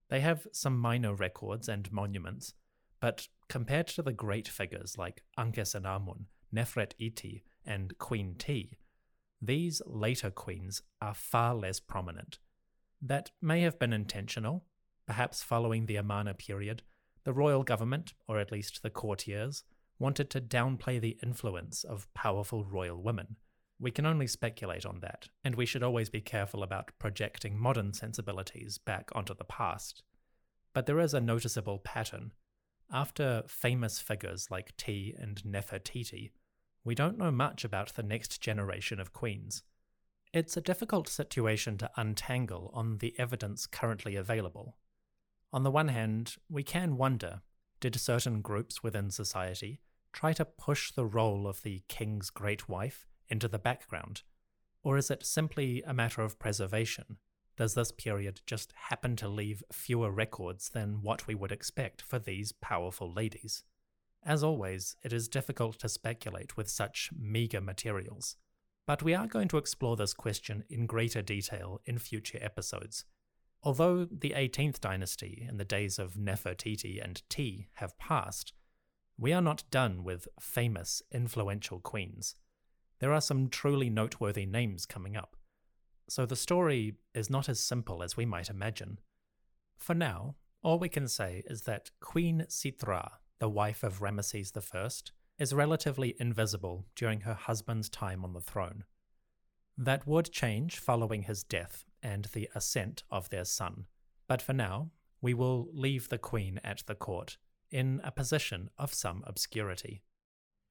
They 0.09 0.21
have 0.21 0.47
some 0.53 0.79
minor 0.79 1.13
records 1.13 1.67
and 1.67 1.91
monuments, 1.91 2.53
but 3.01 3.27
compared 3.49 3.87
to 3.87 4.01
the 4.01 4.13
great 4.13 4.47
figures 4.47 4.97
like 4.97 5.23
Ankhesenamun, 5.37 6.25
Nefertiti, 6.53 7.43
and 7.65 7.97
Queen 7.97 8.35
Ti, 8.37 8.77
these 9.41 9.81
later 9.85 10.31
queens 10.31 10.81
are 11.01 11.13
far 11.13 11.55
less 11.55 11.79
prominent. 11.79 12.39
That 13.01 13.31
may 13.41 13.61
have 13.61 13.77
been 13.77 13.93
intentional. 13.93 14.65
Perhaps 15.05 15.43
following 15.43 15.85
the 15.85 15.97
Amarna 15.97 16.33
period, 16.33 16.81
the 17.25 17.33
royal 17.33 17.63
government, 17.63 18.13
or 18.27 18.39
at 18.39 18.51
least 18.51 18.81
the 18.81 18.89
courtiers, 18.89 19.63
wanted 19.99 20.29
to 20.31 20.41
downplay 20.41 20.99
the 20.99 21.17
influence 21.21 21.83
of 21.83 22.11
powerful 22.13 22.65
royal 22.65 23.01
women. 23.01 23.35
We 23.79 23.91
can 23.91 24.05
only 24.05 24.27
speculate 24.27 24.85
on 24.85 25.01
that, 25.01 25.27
and 25.43 25.55
we 25.55 25.65
should 25.65 25.83
always 25.83 26.09
be 26.09 26.21
careful 26.21 26.63
about 26.63 26.91
projecting 26.97 27.59
modern 27.59 27.93
sensibilities 27.93 28.77
back 28.77 29.09
onto 29.13 29.35
the 29.35 29.43
past. 29.43 30.01
But 30.73 30.85
there 30.85 30.99
is 30.99 31.13
a 31.13 31.21
noticeable 31.21 31.79
pattern. 31.79 32.31
After 32.91 33.43
famous 33.47 33.99
figures 33.99 34.47
like 34.49 34.75
Ti 34.77 35.15
and 35.19 35.41
Nefertiti, 35.43 36.31
we 36.85 36.95
don't 36.95 37.17
know 37.17 37.31
much 37.31 37.65
about 37.65 37.95
the 37.95 38.03
next 38.03 38.39
generation 38.39 38.99
of 38.99 39.11
queens. 39.11 39.63
It's 40.31 40.55
a 40.55 40.61
difficult 40.61 41.09
situation 41.09 41.77
to 41.79 41.89
untangle 41.97 42.69
on 42.73 42.99
the 42.99 43.15
evidence 43.17 43.65
currently 43.65 44.15
available. 44.15 44.77
On 45.51 45.63
the 45.63 45.71
one 45.71 45.87
hand, 45.87 46.35
we 46.47 46.63
can 46.63 46.95
wonder 46.95 47.41
did 47.79 47.99
certain 47.99 48.41
groups 48.41 48.81
within 48.83 49.09
society 49.09 49.81
try 50.13 50.31
to 50.33 50.45
push 50.45 50.91
the 50.91 51.05
role 51.05 51.47
of 51.47 51.61
the 51.63 51.83
king's 51.87 52.29
great 52.29 52.69
wife 52.69 53.05
into 53.27 53.47
the 53.47 53.59
background? 53.59 54.21
Or 54.83 54.97
is 54.97 55.09
it 55.09 55.25
simply 55.25 55.83
a 55.85 55.93
matter 55.93 56.21
of 56.21 56.39
preservation? 56.39 57.17
Does 57.57 57.73
this 57.73 57.91
period 57.91 58.41
just 58.45 58.73
happen 58.89 59.15
to 59.17 59.27
leave 59.27 59.63
fewer 59.71 60.11
records 60.11 60.69
than 60.69 61.01
what 61.01 61.25
we 61.25 61.35
would 61.35 61.51
expect 61.51 62.01
for 62.01 62.19
these 62.19 62.51
powerful 62.51 63.11
ladies? 63.11 63.63
As 64.25 64.43
always, 64.43 64.95
it 65.03 65.13
is 65.13 65.27
difficult 65.27 65.77
to 65.79 65.89
speculate 65.89 66.57
with 66.57 66.67
such 66.67 67.11
meagre 67.15 67.61
materials, 67.61 68.37
but 68.87 69.03
we 69.03 69.13
are 69.13 69.27
going 69.27 69.47
to 69.49 69.57
explore 69.57 69.95
this 69.95 70.15
question 70.15 70.63
in 70.67 70.87
greater 70.87 71.21
detail 71.21 71.79
in 71.85 71.99
future 71.99 72.39
episodes. 72.41 73.05
Although 73.61 74.05
the 74.05 74.31
18th 74.31 74.79
dynasty 74.79 75.45
and 75.47 75.59
the 75.59 75.65
days 75.65 75.99
of 75.99 76.15
Nefertiti 76.15 77.03
and 77.03 77.21
Ti 77.29 77.67
have 77.73 77.97
passed, 77.99 78.53
we 79.17 79.31
are 79.31 79.41
not 79.41 79.63
done 79.69 80.03
with 80.03 80.27
famous, 80.39 81.03
influential 81.11 81.79
queens. 81.79 82.35
There 82.99 83.13
are 83.13 83.21
some 83.21 83.49
truly 83.49 83.89
noteworthy 83.89 84.45
names 84.45 84.87
coming 84.87 85.15
up. 85.15 85.35
So 86.09 86.25
the 86.25 86.35
story 86.35 86.95
is 87.13 87.29
not 87.29 87.47
as 87.47 87.59
simple 87.59 88.01
as 88.01 88.17
we 88.17 88.25
might 88.25 88.49
imagine. 88.49 88.99
For 89.77 89.93
now, 89.93 90.35
all 90.63 90.79
we 90.79 90.89
can 90.89 91.07
say 91.07 91.43
is 91.45 91.61
that 91.61 91.91
Queen 91.99 92.45
Sitra 92.49 93.09
the 93.39 93.49
wife 93.49 93.83
of 93.83 93.99
Ramesses 93.99 94.51
I, 94.55 94.89
is 95.37 95.53
relatively 95.53 96.15
invisible 96.19 96.85
during 96.95 97.21
her 97.21 97.33
husband's 97.33 97.89
time 97.89 98.23
on 98.23 98.33
the 98.33 98.41
throne. 98.41 98.85
That 99.77 100.07
would 100.07 100.31
change 100.31 100.79
following 100.79 101.23
his 101.23 101.43
death 101.43 101.85
and 102.01 102.25
the 102.25 102.49
ascent 102.55 103.03
of 103.11 103.29
their 103.29 103.45
son, 103.45 103.87
but 104.27 104.41
for 104.41 104.53
now, 104.53 104.91
we 105.21 105.33
will 105.33 105.67
leave 105.73 106.09
the 106.09 106.17
queen 106.17 106.59
at 106.63 106.83
the 106.85 106.95
court 106.95 107.37
in 107.71 107.99
a 108.03 108.11
position 108.11 108.69
of 108.77 108.93
some 108.93 109.23
obscurity. 109.27 110.01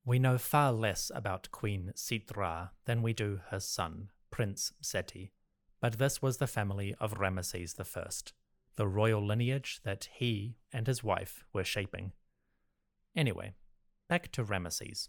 We 0.05 0.19
know 0.19 0.39
far 0.39 0.73
less 0.73 1.11
about 1.15 1.51
Queen 1.51 1.93
Sitra 1.97 2.71
than 2.85 3.03
we 3.03 3.13
do 3.13 3.41
her 3.49 3.61
son, 3.61 4.11
Prince 4.31 4.73
Seti, 4.81 5.33
but 5.81 5.99
this 5.99 6.23
was 6.23 6.39
the 6.39 6.47
family 6.47 6.95
of 7.01 7.15
Ramesses 7.19 7.79
I, 7.79 8.11
the 8.77 8.89
royal 8.89 9.27
lineage 9.27 9.81
that 9.85 10.09
he 10.15 10.57
and 10.73 10.87
his 10.87 11.03
wife 11.05 11.45
were 11.53 11.65
shaping. 11.65 12.13
Anyway, 13.17 13.55
back 14.09 14.31
to 14.33 14.45
Ramesses. 14.45 15.09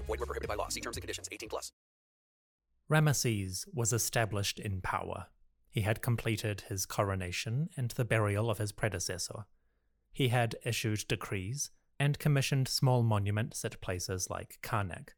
Void 0.11 0.19
were 0.19 0.25
prohibited 0.25 0.49
by 0.49 0.55
law. 0.55 0.67
See 0.67 0.81
terms 0.81 0.97
and 0.97 1.01
conditions. 1.01 1.29
18 1.31 1.47
plus. 1.47 1.71
Ramesses 2.91 3.65
was 3.73 3.93
established 3.93 4.59
in 4.59 4.81
power. 4.81 5.27
He 5.69 5.81
had 5.81 6.01
completed 6.01 6.65
his 6.67 6.85
coronation 6.85 7.69
and 7.77 7.91
the 7.91 8.03
burial 8.03 8.49
of 8.49 8.57
his 8.57 8.73
predecessor. 8.73 9.45
He 10.11 10.27
had 10.27 10.55
issued 10.65 11.07
decrees 11.07 11.71
and 11.97 12.19
commissioned 12.19 12.67
small 12.67 13.03
monuments 13.03 13.63
at 13.63 13.79
places 13.79 14.29
like 14.29 14.59
Karnak. 14.61 15.11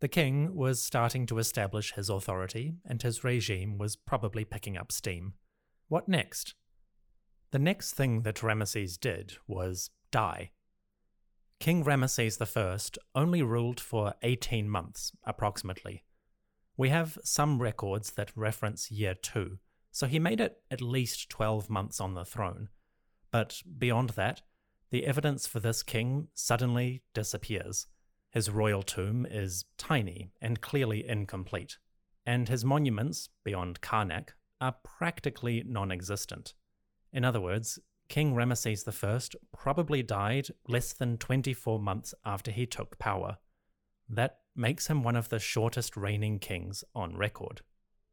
The 0.00 0.08
king 0.08 0.56
was 0.56 0.82
starting 0.82 1.24
to 1.26 1.38
establish 1.38 1.92
his 1.92 2.08
authority, 2.08 2.74
and 2.84 3.00
his 3.00 3.22
regime 3.22 3.78
was 3.78 3.94
probably 3.94 4.44
picking 4.44 4.76
up 4.76 4.90
steam. 4.90 5.34
What 5.86 6.08
next? 6.08 6.54
The 7.52 7.60
next 7.60 7.92
thing 7.92 8.22
that 8.22 8.36
Ramesses 8.36 8.98
did 8.98 9.36
was 9.46 9.90
die. 10.10 10.50
King 11.60 11.84
Ramesses 11.84 12.40
I 12.40 13.18
only 13.20 13.42
ruled 13.42 13.80
for 13.80 14.14
18 14.22 14.68
months, 14.68 15.12
approximately. 15.24 16.04
We 16.76 16.90
have 16.90 17.18
some 17.24 17.60
records 17.60 18.12
that 18.12 18.30
reference 18.36 18.92
year 18.92 19.14
2, 19.14 19.58
so 19.90 20.06
he 20.06 20.20
made 20.20 20.40
it 20.40 20.58
at 20.70 20.80
least 20.80 21.28
12 21.28 21.68
months 21.68 22.00
on 22.00 22.14
the 22.14 22.24
throne. 22.24 22.68
But 23.32 23.62
beyond 23.76 24.10
that, 24.10 24.42
the 24.90 25.04
evidence 25.04 25.48
for 25.48 25.58
this 25.58 25.82
king 25.82 26.28
suddenly 26.32 27.02
disappears. 27.12 27.88
His 28.30 28.50
royal 28.50 28.84
tomb 28.84 29.26
is 29.28 29.64
tiny 29.76 30.30
and 30.40 30.60
clearly 30.60 31.06
incomplete, 31.06 31.78
and 32.24 32.48
his 32.48 32.64
monuments, 32.64 33.30
beyond 33.42 33.80
Karnak, 33.80 34.30
are 34.60 34.76
practically 34.84 35.64
non 35.66 35.90
existent. 35.90 36.54
In 37.12 37.24
other 37.24 37.40
words, 37.40 37.80
King 38.08 38.34
Ramesses 38.34 38.86
I 38.86 39.38
probably 39.56 40.02
died 40.02 40.48
less 40.66 40.92
than 40.92 41.18
24 41.18 41.78
months 41.78 42.14
after 42.24 42.50
he 42.50 42.66
took 42.66 42.98
power. 42.98 43.38
That 44.08 44.38
makes 44.56 44.86
him 44.86 45.02
one 45.02 45.16
of 45.16 45.28
the 45.28 45.38
shortest 45.38 45.96
reigning 45.96 46.38
kings 46.38 46.84
on 46.94 47.16
record. 47.16 47.60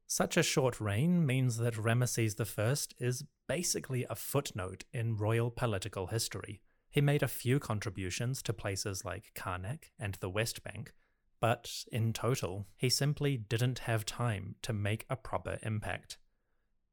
Such 0.07 0.37
a 0.37 0.43
short 0.43 0.79
reign 0.79 1.25
means 1.25 1.57
that 1.57 1.75
Ramesses 1.75 2.39
I 2.39 3.03
is 3.03 3.23
basically 3.47 4.05
a 4.09 4.15
footnote 4.15 4.83
in 4.93 5.17
royal 5.17 5.49
political 5.49 6.07
history. 6.07 6.61
He 6.89 7.01
made 7.01 7.23
a 7.23 7.27
few 7.27 7.59
contributions 7.59 8.41
to 8.43 8.53
places 8.53 9.03
like 9.03 9.31
Karnak 9.35 9.91
and 9.97 10.15
the 10.15 10.29
West 10.29 10.63
Bank, 10.63 10.93
but 11.39 11.85
in 11.91 12.13
total, 12.13 12.67
he 12.77 12.89
simply 12.89 13.37
didn't 13.37 13.79
have 13.79 14.05
time 14.05 14.55
to 14.61 14.73
make 14.73 15.05
a 15.09 15.15
proper 15.15 15.57
impact. 15.63 16.17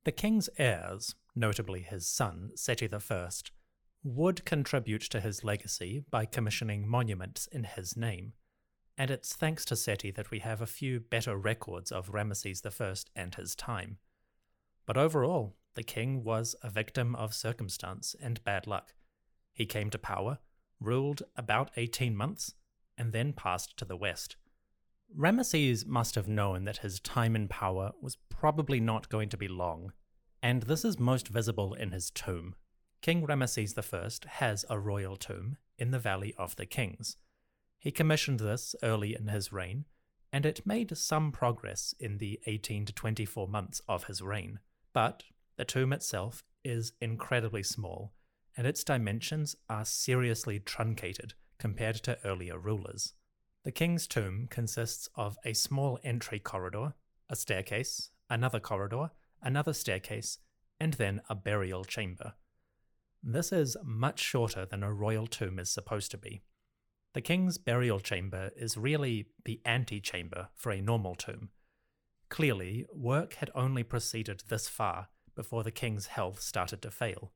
The 0.04 0.12
king's 0.12 0.48
heirs, 0.58 1.14
notably 1.34 1.80
his 1.80 2.06
son, 2.06 2.50
Seti 2.54 2.88
I, 2.92 3.28
would 4.04 4.44
contribute 4.44 5.02
to 5.02 5.20
his 5.20 5.44
legacy 5.44 6.04
by 6.10 6.24
commissioning 6.24 6.88
monuments 6.88 7.46
in 7.46 7.64
his 7.64 7.96
name, 7.96 8.32
and 8.98 9.10
it's 9.10 9.34
thanks 9.34 9.64
to 9.66 9.76
Seti 9.76 10.10
that 10.10 10.30
we 10.30 10.40
have 10.40 10.60
a 10.60 10.66
few 10.66 11.00
better 11.00 11.36
records 11.36 11.90
of 11.90 12.10
Ramesses 12.10 12.64
I 12.64 13.20
and 13.20 13.34
his 13.34 13.54
time. 13.54 13.98
But 14.86 14.96
overall, 14.96 15.56
the 15.74 15.82
king 15.82 16.24
was 16.24 16.54
a 16.62 16.70
victim 16.70 17.14
of 17.14 17.34
circumstance 17.34 18.14
and 18.20 18.44
bad 18.44 18.66
luck. 18.66 18.94
He 19.54 19.66
came 19.66 19.90
to 19.90 19.98
power, 19.98 20.38
ruled 20.80 21.22
about 21.36 21.70
18 21.76 22.16
months, 22.16 22.54
and 22.98 23.12
then 23.12 23.32
passed 23.32 23.76
to 23.78 23.84
the 23.84 23.96
west. 23.96 24.36
Ramesses 25.16 25.86
must 25.86 26.14
have 26.14 26.28
known 26.28 26.64
that 26.64 26.78
his 26.78 27.00
time 27.00 27.36
in 27.36 27.48
power 27.48 27.92
was 28.00 28.16
probably 28.28 28.80
not 28.80 29.08
going 29.08 29.28
to 29.28 29.36
be 29.36 29.48
long, 29.48 29.92
and 30.42 30.64
this 30.64 30.84
is 30.84 30.98
most 30.98 31.28
visible 31.28 31.74
in 31.74 31.92
his 31.92 32.10
tomb. 32.10 32.54
King 33.00 33.26
Ramesses 33.26 33.76
I 33.78 34.28
has 34.28 34.64
a 34.68 34.78
royal 34.78 35.16
tomb 35.16 35.56
in 35.78 35.90
the 35.90 35.98
Valley 35.98 36.34
of 36.36 36.56
the 36.56 36.66
Kings. 36.66 37.16
He 37.78 37.90
commissioned 37.90 38.40
this 38.40 38.74
early 38.82 39.14
in 39.14 39.28
his 39.28 39.52
reign, 39.52 39.86
and 40.32 40.46
it 40.46 40.66
made 40.66 40.96
some 40.96 41.32
progress 41.32 41.94
in 41.98 42.18
the 42.18 42.40
18 42.46 42.86
to 42.86 42.92
24 42.92 43.48
months 43.48 43.80
of 43.88 44.04
his 44.04 44.22
reign. 44.22 44.60
But 44.92 45.24
the 45.56 45.64
tomb 45.64 45.92
itself 45.92 46.44
is 46.64 46.92
incredibly 47.00 47.62
small 47.62 48.12
and 48.56 48.66
its 48.66 48.84
dimensions 48.84 49.56
are 49.68 49.84
seriously 49.84 50.58
truncated 50.58 51.34
compared 51.58 51.96
to 51.96 52.18
earlier 52.24 52.58
rulers. 52.58 53.14
The 53.64 53.72
king's 53.72 54.06
tomb 54.06 54.48
consists 54.50 55.08
of 55.14 55.38
a 55.44 55.52
small 55.52 55.98
entry 56.02 56.38
corridor, 56.38 56.94
a 57.30 57.36
staircase, 57.36 58.10
another 58.28 58.60
corridor, 58.60 59.10
another 59.42 59.72
staircase, 59.72 60.38
and 60.80 60.94
then 60.94 61.20
a 61.28 61.34
burial 61.34 61.84
chamber. 61.84 62.34
This 63.22 63.52
is 63.52 63.76
much 63.84 64.18
shorter 64.18 64.66
than 64.66 64.82
a 64.82 64.92
royal 64.92 65.26
tomb 65.26 65.58
is 65.58 65.70
supposed 65.70 66.10
to 66.10 66.18
be. 66.18 66.42
The 67.14 67.20
king's 67.20 67.58
burial 67.58 68.00
chamber 68.00 68.50
is 68.56 68.76
really 68.76 69.26
the 69.44 69.60
antechamber 69.64 70.48
for 70.54 70.72
a 70.72 70.80
normal 70.80 71.14
tomb. 71.14 71.50
Clearly, 72.28 72.86
work 72.92 73.34
had 73.34 73.50
only 73.54 73.82
proceeded 73.82 74.44
this 74.48 74.68
far 74.68 75.08
before 75.34 75.62
the 75.62 75.70
king's 75.70 76.06
health 76.06 76.40
started 76.40 76.82
to 76.82 76.90
fail 76.90 77.32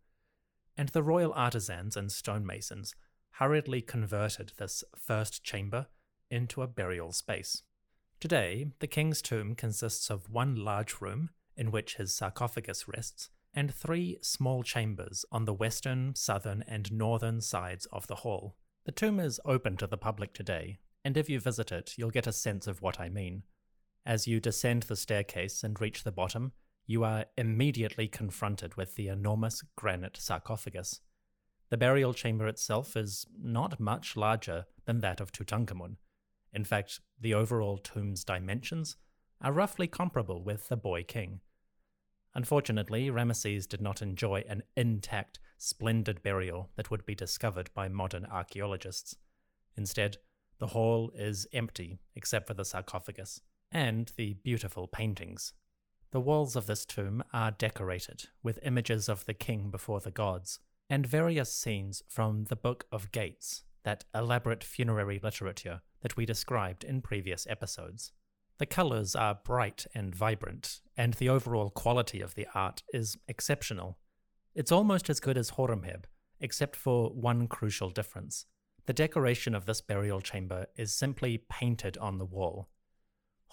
and 0.77 0.91
the 0.91 1.03
royal 1.03 1.33
artisans 1.33 1.97
and 1.97 2.11
stonemasons 2.11 2.95
hurriedly 3.33 3.81
converted 3.81 4.53
this 4.57 4.85
first 4.95 5.43
chamber 5.43 5.87
into 6.31 6.63
a 6.63 6.67
burial 6.67 7.13
space. 7.13 7.63
Today, 8.21 8.69
the 8.81 8.87
king's 8.87 9.23
tomb 9.23 9.55
consists 9.55 10.11
of 10.11 10.31
one 10.31 10.57
large 10.57 11.01
room 11.01 11.31
in 11.57 11.71
which 11.71 11.97
his 11.97 12.15
sarcophagus 12.15 12.87
rests, 12.89 13.31
and 13.55 13.73
three 13.73 14.19
small 14.21 14.63
chambers 14.63 15.25
on 15.33 15.45
the 15.45 15.55
western, 15.55 16.15
southern, 16.15 16.63
and 16.69 16.93
northern 16.93 17.41
sides 17.41 17.87
of 17.87 18.07
the 18.07 18.17
hall. 18.17 18.57
The 18.85 18.93
tomb 18.93 19.19
is 19.19 19.41
open 19.45 19.77
to 19.79 19.87
the 19.87 19.97
public 19.97 20.35
today, 20.35 20.79
and 21.05 21.17
if 21.17 21.29
you 21.29 21.41
visit 21.41 21.73
it, 21.73 21.95
you'll 21.97 22.11
get 22.11 22.27
a 22.27 22.33
sense 22.33 22.67
of 22.67 22.83
what 22.83 23.01
I 23.01 23.09
mean. 23.09 23.43
As 24.05 24.27
you 24.27 24.39
descend 24.39 24.85
the 24.85 24.97
staircase 24.97 25.65
and 25.65 25.81
reach 25.81 26.05
the 26.05 26.13
bottom, 26.13 26.53
you 26.87 27.03
are 27.03 27.25
immediately 27.37 28.07
confronted 28.07 28.77
with 28.77 28.95
the 28.95 29.09
enormous 29.09 29.63
granite 29.77 30.17
sarcophagus. 30.17 31.01
The 31.71 31.77
burial 31.77 32.15
chamber 32.15 32.47
itself 32.47 32.97
is 32.97 33.27
not 33.43 33.81
much 33.81 34.17
larger 34.17 34.67
than 34.85 35.01
that 35.01 35.21
of 35.21 35.33
Tutankhamun. 35.33 35.97
In 36.53 36.65
fact, 36.65 37.01
the 37.21 37.35
overall 37.35 37.79
tomb's 37.79 38.23
dimensions 38.23 38.97
are 39.41 39.53
roughly 39.53 39.89
comparable 39.89 40.43
with 40.45 40.69
the 40.69 40.77
boy 40.77 41.03
king. 41.03 41.41
Unfortunately, 42.37 43.11
Ramesses 43.11 43.67
did 43.67 43.81
not 43.81 44.03
enjoy 44.03 44.45
an 44.47 44.63
intact, 44.77 45.39
splendid 45.57 46.23
burial 46.23 46.69
that 46.77 46.91
would 46.91 47.07
be 47.07 47.15
discovered 47.15 47.71
by 47.73 47.89
modern 47.89 48.27
archaeologists. 48.27 49.17
Instead, 49.75 50.19
the 50.59 50.67
hall 50.67 51.11
is 51.15 51.47
empty 51.55 51.99
except 52.15 52.47
for 52.47 52.53
the 52.53 52.67
sarcophagus 52.67 53.41
and 53.73 54.13
the 54.19 54.35
beautiful 54.35 54.87
paintings. 54.87 55.55
The 56.11 56.21
walls 56.21 56.57
of 56.57 56.67
this 56.67 56.85
tomb 56.85 57.25
are 57.33 57.53
decorated 57.53 58.27
with 58.43 58.59
images 58.63 59.09
of 59.09 59.25
the 59.25 59.33
king 59.33 59.71
before 59.71 60.01
the 60.01 60.11
gods 60.11 60.59
and 60.91 61.07
various 61.07 61.51
scenes 61.51 62.03
from 62.07 62.45
the 62.45 62.57
Book 62.57 62.85
of 62.93 63.13
Gates, 63.13 63.65
that 63.83 64.05
elaborate 64.15 64.63
funerary 64.63 65.19
literature 65.23 65.81
that 66.03 66.19
we 66.19 66.27
described 66.27 66.85
in 66.85 67.01
previous 67.01 67.47
episodes. 67.49 68.13
The 68.59 68.67
colours 68.67 69.15
are 69.15 69.35
bright 69.35 69.87
and 69.95 70.15
vibrant, 70.15 70.81
and 70.97 71.15
the 71.15 71.29
overall 71.29 71.71
quality 71.71 72.21
of 72.21 72.35
the 72.35 72.47
art 72.55 72.83
is 72.93 73.19
exceptional. 73.29 73.99
It's 74.55 74.73
almost 74.73 75.11
as 75.11 75.21
good 75.21 75.37
as 75.37 75.51
Horemheb, 75.53 76.05
except 76.41 76.75
for 76.75 77.11
one 77.11 77.49
crucial 77.49 77.91
difference. 77.91 78.47
The 78.87 78.95
decoration 78.95 79.55
of 79.55 79.67
this 79.67 79.83
burial 79.83 80.21
chamber 80.21 80.67
is 80.77 80.95
simply 80.95 81.39
painted 81.51 81.99
on 81.99 82.19
the 82.19 82.25
wall. 82.25 82.69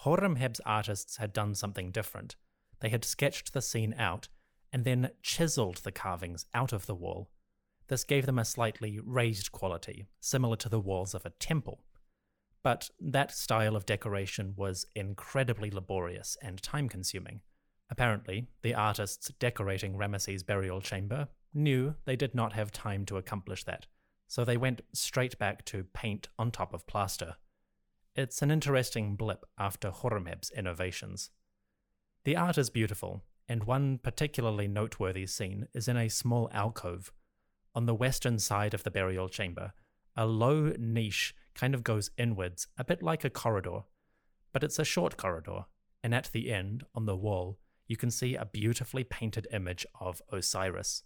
Horemheb's 0.06 0.62
artists 0.66 1.18
had 1.18 1.34
done 1.34 1.56
something 1.56 1.92
different. 1.92 2.36
They 2.80 2.90
had 2.90 3.04
sketched 3.04 3.52
the 3.52 3.62
scene 3.62 3.94
out 3.98 4.30
and 4.72 4.86
then 4.86 5.12
chiseled 5.22 5.78
the 5.78 5.92
carvings 5.92 6.46
out 6.54 6.72
of 6.72 6.86
the 6.86 6.96
wall. 6.96 7.30
This 7.88 8.04
gave 8.04 8.26
them 8.26 8.40
a 8.40 8.46
slightly 8.46 9.00
raised 9.04 9.52
quality, 9.52 10.06
similar 10.20 10.56
to 10.58 10.70
the 10.70 10.80
walls 10.80 11.14
of 11.14 11.26
a 11.26 11.32
temple. 11.32 11.84
But 12.64 12.90
that 13.00 13.32
style 13.32 13.76
of 13.76 13.86
decoration 13.86 14.54
was 14.56 14.86
incredibly 14.96 15.70
laborious 15.70 16.38
and 16.42 16.62
time 16.62 16.88
consuming. 16.88 17.42
Apparently, 17.90 18.48
the 18.62 18.74
artists 18.74 19.32
decorating 19.38 19.96
Ramesses' 19.96 20.46
burial 20.46 20.82
chamber 20.82 21.28
knew 21.54 21.96
they 22.06 22.16
did 22.16 22.34
not 22.34 22.54
have 22.54 22.72
time 22.72 23.06
to 23.06 23.18
accomplish 23.18 23.66
that, 23.66 23.86
so 24.28 24.44
they 24.44 24.58
went 24.58 24.82
straight 24.94 25.38
back 25.38 25.66
to 25.66 25.84
paint 25.94 26.30
on 26.40 26.50
top 26.50 26.74
of 26.74 26.88
plaster. 26.88 27.36
It's 28.16 28.42
an 28.42 28.50
interesting 28.50 29.16
blip 29.16 29.46
after 29.58 29.92
Horemheb's 29.92 30.52
innovations. 30.52 31.32
The 32.24 32.38
art 32.38 32.58
is 32.58 32.70
beautiful, 32.70 33.24
and 33.50 33.66
one 33.66 33.98
particularly 33.98 34.68
noteworthy 34.68 35.28
scene 35.28 35.68
is 35.74 35.88
in 35.88 35.98
a 35.98 36.10
small 36.10 36.50
alcove. 36.54 37.12
On 37.76 37.86
the 37.86 37.96
western 37.96 38.40
side 38.40 38.74
of 38.74 38.84
the 38.84 38.92
burial 38.92 39.28
chamber, 39.28 39.74
a 40.16 40.26
low 40.26 40.74
niche 40.78 41.36
kind 41.56 41.74
of 41.74 41.84
goes 41.84 42.12
inwards, 42.18 42.68
a 42.78 42.84
bit 42.84 43.04
like 43.04 43.24
a 43.24 43.30
corridor. 43.30 43.82
But 44.52 44.64
it's 44.64 44.80
a 44.80 44.86
short 44.86 45.18
corridor, 45.18 45.66
and 46.04 46.14
at 46.14 46.30
the 46.32 46.52
end, 46.52 46.84
on 46.94 47.06
the 47.06 47.16
wall, 47.16 47.60
you 47.88 47.98
can 47.98 48.12
see 48.12 48.36
a 48.36 48.46
beautifully 48.46 49.04
painted 49.04 49.48
image 49.52 49.86
of 50.00 50.22
Osiris. 50.32 51.04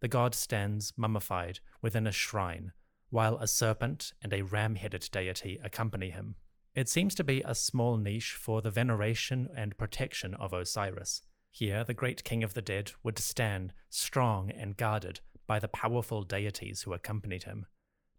The 0.00 0.08
god 0.08 0.34
stands 0.34 0.92
mummified 0.96 1.60
within 1.80 2.06
a 2.06 2.12
shrine, 2.12 2.72
while 3.10 3.36
a 3.38 3.46
serpent 3.46 4.12
and 4.22 4.32
a 4.32 4.42
ram 4.42 4.74
headed 4.74 5.08
deity 5.12 5.60
accompany 5.62 6.10
him. 6.10 6.36
It 6.74 6.88
seems 6.88 7.14
to 7.16 7.24
be 7.24 7.42
a 7.44 7.54
small 7.54 7.98
niche 7.98 8.32
for 8.32 8.62
the 8.62 8.70
veneration 8.70 9.48
and 9.54 9.76
protection 9.76 10.34
of 10.34 10.52
Osiris. 10.52 11.22
Here, 11.50 11.84
the 11.84 11.92
great 11.92 12.24
king 12.24 12.42
of 12.42 12.54
the 12.54 12.62
dead 12.62 12.92
would 13.02 13.18
stand, 13.18 13.74
strong 13.90 14.50
and 14.50 14.76
guarded 14.76 15.20
by 15.46 15.58
the 15.58 15.68
powerful 15.68 16.22
deities 16.22 16.82
who 16.82 16.94
accompanied 16.94 17.44
him. 17.44 17.66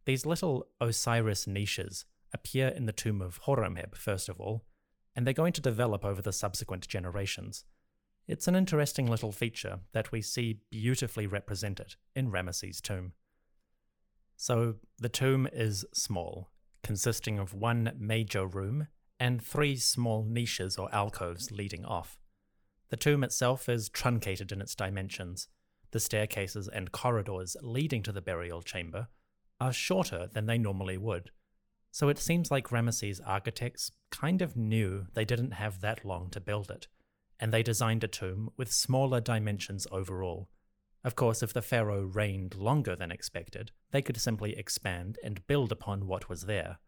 These 0.06 0.26
little 0.26 0.68
Osiris 0.82 1.48
niches 1.48 2.06
appear 2.34 2.68
in 2.68 2.86
the 2.86 2.92
tomb 2.92 3.22
of 3.22 3.42
Horemheb, 3.44 3.96
first 3.96 4.28
of 4.28 4.40
all, 4.40 4.66
and 5.16 5.26
they're 5.26 5.34
going 5.34 5.54
to 5.54 5.62
develop 5.62 6.04
over 6.04 6.22
the 6.22 6.34
subsequent 6.34 6.88
generations. 6.88 7.64
It's 8.28 8.48
an 8.48 8.56
interesting 8.56 9.08
little 9.08 9.32
feature 9.32 9.80
that 9.94 10.12
we 10.12 10.22
see 10.22 10.60
beautifully 10.70 11.28
represented 11.28 11.96
in 12.16 12.32
Ramesses' 12.32 12.82
tomb. 12.82 13.14
So, 14.36 14.76
the 14.98 15.10
tomb 15.10 15.48
is 15.52 15.86
small, 15.94 16.50
consisting 16.82 17.38
of 17.38 17.54
one 17.54 17.94
major 17.98 18.46
room 18.46 18.88
and 19.20 19.42
three 19.42 19.78
small 19.78 20.26
niches 20.26 20.78
or 20.78 20.94
alcoves 20.94 21.52
leading 21.52 21.86
off. 21.86 22.18
The 22.90 22.98
tomb 22.98 23.24
itself 23.24 23.70
is 23.70 23.90
truncated 23.90 24.52
in 24.52 24.62
its 24.62 24.76
dimensions. 24.76 25.48
The 25.92 26.00
staircases 26.00 26.68
and 26.68 26.92
corridors 26.92 27.56
leading 27.62 28.04
to 28.04 28.12
the 28.12 28.22
burial 28.22 28.62
chamber 28.62 29.08
are 29.64 29.72
shorter 29.72 30.28
than 30.34 30.46
they 30.46 30.58
normally 30.58 30.98
would. 30.98 31.32
So 31.90 32.10
it 32.10 32.20
seems 32.20 32.52
like 32.52 32.68
Ramesses' 32.68 33.22
architects 33.26 33.92
kind 34.12 34.42
of 34.42 34.58
knew 34.58 35.08
they 35.14 35.24
didn't 35.24 35.52
have 35.52 35.80
that 35.80 36.04
long 36.04 36.30
to 36.32 36.42
build 36.42 36.70
it, 36.70 36.88
and 37.40 37.54
they 37.54 37.64
designed 37.64 38.04
a 38.04 38.10
tomb 38.10 38.50
with 38.58 38.74
smaller 38.74 39.22
dimensions 39.22 39.88
overall. 39.90 40.50
Of 41.06 41.16
course, 41.16 41.42
if 41.42 41.54
the 41.54 41.62
pharaoh 41.62 42.02
reigned 42.02 42.56
longer 42.56 42.94
than 42.94 43.10
expected, 43.10 43.72
they 43.92 44.02
could 44.02 44.18
simply 44.18 44.58
expand 44.58 45.18
and 45.24 45.48
build 45.48 45.72
upon 45.72 46.08
what 46.08 46.28
was 46.28 46.42
there. 46.42 46.80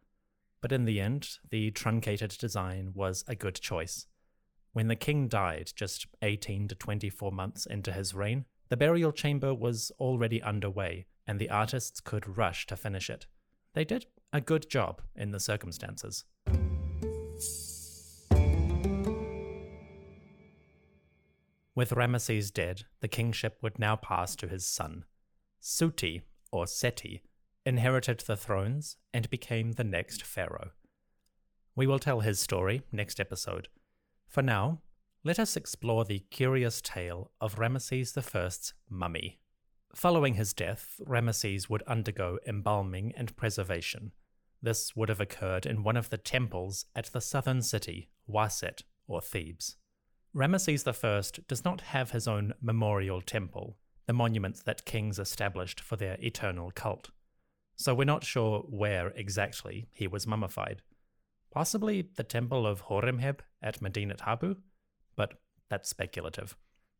But 0.60 0.74
in 0.74 0.84
the 0.84 1.00
end, 1.00 1.30
the 1.50 1.72
truncated 1.72 2.36
design 2.38 2.92
was 2.94 3.24
a 3.26 3.36
good 3.36 3.56
choice. 3.56 4.06
When 4.74 4.90
the 4.90 4.98
king 4.98 5.30
died 5.30 5.72
just 5.78 6.08
18 6.22 6.68
to 6.68 6.76
24 6.76 7.32
months 7.32 7.66
into 7.66 7.94
his 7.94 8.14
reign, 8.14 8.44
the 8.68 8.76
burial 8.76 9.14
chamber 9.14 9.54
was 9.54 9.94
already 9.98 10.42
underway, 10.42 11.06
and 11.28 11.40
the 11.40 11.50
artists 11.50 12.00
could 12.00 12.38
rush 12.38 12.66
to 12.68 12.76
finish 12.76 13.10
it. 13.10 13.26
They 13.74 13.86
did 13.86 14.06
a 14.32 14.42
good 14.42 14.70
job 14.70 15.02
in 15.16 15.32
the 15.32 15.40
circumstances. 15.40 16.26
With 21.76 21.92
Ramesses 21.92 22.54
dead, 22.54 22.84
the 23.02 23.10
kingship 23.10 23.58
would 23.62 23.78
now 23.78 23.98
pass 23.98 24.36
to 24.38 24.48
his 24.48 24.66
son. 24.66 25.04
Suti, 25.62 26.22
or 26.52 26.68
Seti, 26.68 27.22
inherited 27.66 28.20
the 28.22 28.38
thrones 28.38 28.96
and 29.14 29.30
became 29.30 29.74
the 29.74 29.84
next 29.84 30.24
pharaoh. 30.24 30.72
We 31.76 31.88
will 31.88 32.00
tell 32.00 32.22
his 32.22 32.40
story 32.40 32.84
next 32.94 33.20
episode. 33.20 33.68
For 34.28 34.42
now, 34.42 34.82
let 35.26 35.40
us 35.40 35.58
explore 35.58 36.06
the 36.06 36.20
curious 36.20 36.80
tale 36.80 37.32
of 37.42 37.56
Ramesses 37.56 38.16
I's 38.16 38.74
mummy. 38.90 39.40
Following 39.96 40.34
his 40.34 40.52
death, 40.52 41.00
Ramesses 41.08 41.70
would 41.70 41.82
undergo 41.84 42.38
embalming 42.46 43.14
and 43.16 43.34
preservation. 43.38 44.12
This 44.62 44.94
would 44.94 45.08
have 45.08 45.22
occurred 45.22 45.66
in 45.66 45.84
one 45.84 45.96
of 45.96 46.10
the 46.10 46.18
temples 46.18 46.86
at 46.94 47.06
the 47.14 47.22
southern 47.22 47.62
city, 47.62 48.10
Waset, 48.30 48.82
or 49.08 49.22
Thebes. 49.22 49.78
Ramesses 50.36 50.86
I 50.86 51.44
does 51.48 51.64
not 51.64 51.80
have 51.80 52.12
his 52.12 52.28
own 52.28 52.54
memorial 52.62 53.22
temple, 53.22 53.78
the 54.06 54.12
monuments 54.12 54.62
that 54.64 54.84
kings 54.84 55.18
established 55.18 55.80
for 55.80 55.96
their 55.96 56.18
eternal 56.20 56.72
cult. 56.72 57.12
So 57.78 57.96
we're 57.96 58.04
not 58.04 58.26
sure 58.26 58.66
where 58.68 59.14
exactly 59.16 59.88
he 59.94 60.08
was 60.08 60.28
mummified. 60.28 60.82
Possibly 61.52 62.10
the 62.18 62.24
temple 62.24 62.68
of 62.68 62.88
Horemheb 62.88 63.40
at 63.62 63.82
Medinet 63.82 64.22
Habu, 64.22 64.58
but 65.16 65.40
that's 65.70 65.88
speculative. 65.88 66.58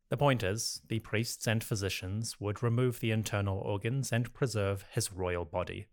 The 0.08 0.16
point 0.16 0.42
is, 0.42 0.82
the 0.88 1.00
priests 1.00 1.48
and 1.48 1.64
physicians 1.64 2.40
would 2.40 2.62
remove 2.62 3.00
the 3.00 3.10
internal 3.10 3.58
organs 3.58 4.12
and 4.12 4.32
preserve 4.32 4.84
his 4.90 5.12
royal 5.12 5.44
body. 5.44 5.86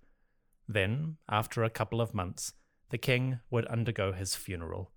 Then, 0.68 1.18
after 1.28 1.64
a 1.64 1.70
couple 1.70 2.00
of 2.00 2.14
months, 2.14 2.54
the 2.90 2.98
king 2.98 3.40
would 3.50 3.66
undergo 3.66 4.12
his 4.12 4.36
funeral. 4.36 4.92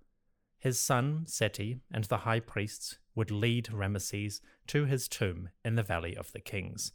His 0.59 0.79
son, 0.79 1.25
Seti, 1.27 1.79
and 1.91 2.03
the 2.05 2.19
high 2.19 2.39
priests 2.39 2.99
would 3.15 3.31
lead 3.31 3.65
Ramesses 3.65 4.39
to 4.67 4.85
his 4.85 5.07
tomb 5.07 5.49
in 5.65 5.75
the 5.75 5.83
Valley 5.83 6.15
of 6.15 6.31
the 6.31 6.39
Kings. 6.39 6.91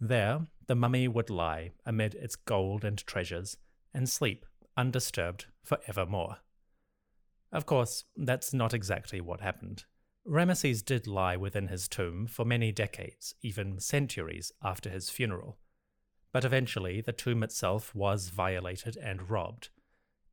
There, 0.00 0.46
the 0.66 0.74
mummy 0.74 1.08
would 1.08 1.30
lie 1.30 1.70
amid 1.86 2.14
its 2.14 2.36
gold 2.36 2.84
and 2.84 2.98
treasures 2.98 3.56
and 3.94 4.08
sleep 4.08 4.44
undisturbed 4.76 5.46
for 5.62 5.78
evermore. 5.86 6.38
Of 7.52 7.66
course, 7.66 8.04
that's 8.16 8.52
not 8.52 8.74
exactly 8.74 9.20
what 9.20 9.40
happened. 9.40 9.84
Ramesses 10.28 10.84
did 10.84 11.06
lie 11.06 11.36
within 11.36 11.68
his 11.68 11.88
tomb 11.88 12.26
for 12.26 12.44
many 12.44 12.70
decades, 12.70 13.34
even 13.40 13.80
centuries 13.80 14.52
after 14.62 14.90
his 14.90 15.08
funeral. 15.08 15.56
But 16.32 16.44
eventually, 16.44 17.00
the 17.00 17.14
tomb 17.14 17.42
itself 17.42 17.94
was 17.94 18.28
violated 18.28 18.98
and 18.98 19.30
robbed. 19.30 19.70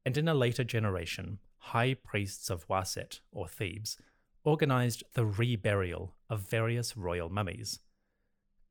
And 0.05 0.17
in 0.17 0.27
a 0.27 0.33
later 0.33 0.65
generation, 0.65 1.39
high 1.57 1.93
priests 1.93 2.49
of 2.49 2.67
Waset, 2.67 3.21
or 3.31 3.47
Thebes, 3.47 3.97
organized 4.43 5.03
the 5.13 5.25
reburial 5.25 6.11
of 6.29 6.41
various 6.41 6.97
royal 6.97 7.29
mummies. 7.29 7.79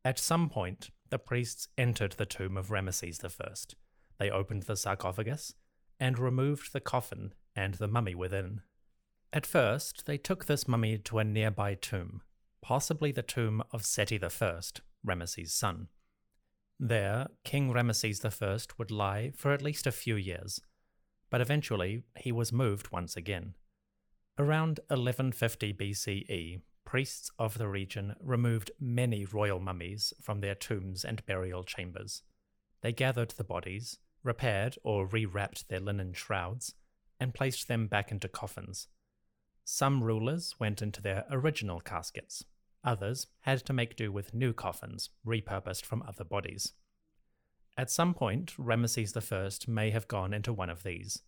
At 0.04 0.18
some 0.18 0.50
point, 0.50 0.90
the 1.08 1.18
priests 1.18 1.68
entered 1.78 2.12
the 2.12 2.26
tomb 2.26 2.58
of 2.58 2.68
Ramesses 2.68 3.24
I. 3.24 3.54
They 4.18 4.30
opened 4.30 4.64
the 4.64 4.76
sarcophagus 4.76 5.54
and 5.98 6.18
removed 6.18 6.74
the 6.74 6.80
coffin 6.80 7.32
and 7.56 7.74
the 7.74 7.88
mummy 7.88 8.14
within. 8.14 8.60
At 9.34 9.46
first, 9.46 10.06
they 10.06 10.16
took 10.16 10.44
this 10.44 10.68
mummy 10.68 10.96
to 10.96 11.18
a 11.18 11.24
nearby 11.24 11.74
tomb, 11.74 12.22
possibly 12.62 13.10
the 13.10 13.20
tomb 13.20 13.64
of 13.72 13.84
Seti 13.84 14.14
I, 14.22 14.60
Ramesses' 15.04 15.50
son. 15.50 15.88
There, 16.78 17.26
King 17.42 17.72
Ramesses 17.72 18.24
I 18.24 18.74
would 18.78 18.92
lie 18.92 19.32
for 19.36 19.52
at 19.52 19.60
least 19.60 19.88
a 19.88 19.92
few 19.92 20.14
years, 20.14 20.60
but 21.30 21.40
eventually 21.40 22.04
he 22.16 22.30
was 22.30 22.52
moved 22.52 22.92
once 22.92 23.16
again. 23.16 23.54
Around 24.38 24.78
1150 24.86 25.74
BCE, 25.74 26.60
priests 26.84 27.32
of 27.36 27.58
the 27.58 27.66
region 27.66 28.14
removed 28.20 28.70
many 28.78 29.24
royal 29.24 29.58
mummies 29.58 30.12
from 30.22 30.42
their 30.42 30.54
tombs 30.54 31.04
and 31.04 31.26
burial 31.26 31.64
chambers. 31.64 32.22
They 32.82 32.92
gathered 32.92 33.30
the 33.30 33.42
bodies, 33.42 33.98
repaired 34.22 34.78
or 34.84 35.08
rewrapped 35.08 35.66
their 35.66 35.80
linen 35.80 36.12
shrouds, 36.12 36.76
and 37.18 37.34
placed 37.34 37.66
them 37.66 37.88
back 37.88 38.12
into 38.12 38.28
coffins. 38.28 38.86
Some 39.64 40.04
rulers 40.04 40.56
went 40.58 40.82
into 40.82 41.00
their 41.00 41.24
original 41.30 41.80
caskets, 41.80 42.44
Others 42.84 43.28
had 43.40 43.64
to 43.64 43.72
make 43.72 43.96
do 43.96 44.12
with 44.12 44.34
new 44.34 44.52
coffins, 44.52 45.08
repurposed 45.26 45.84
from 45.84 46.02
other 46.02 46.24
bodies. 46.24 46.74
At 47.76 47.90
some 47.90 48.14
point, 48.14 48.54
Ramesses 48.58 49.16
I 49.16 49.70
may 49.70 49.90
have 49.90 50.06
gone 50.06 50.34
into 50.34 50.52
one 50.52 50.70
of 50.70 50.82
these. 50.82 51.22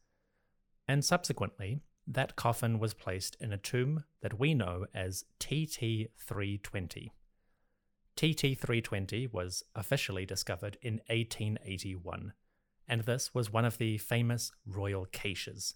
And 0.87 1.05
subsequently, 1.05 1.81
that 2.07 2.37
coffin 2.37 2.79
was 2.79 2.94
placed 2.94 3.37
in 3.40 3.53
a 3.53 3.59
tomb 3.59 4.05
that 4.20 4.38
we 4.38 4.55
know 4.55 4.87
as 4.94 5.25
TT 5.40 6.11
320. 6.18 7.11
TT 8.14 8.40
320 8.40 9.27
was 9.29 9.64
officially 9.75 10.25
discovered 10.25 10.79
in 10.83 11.01
1881, 11.09 12.33
and 12.87 13.03
this 13.03 13.35
was 13.35 13.53
one 13.53 13.64
of 13.64 13.79
the 13.79 13.99
famous 13.99 14.53
royal 14.64 15.07
caches, 15.07 15.75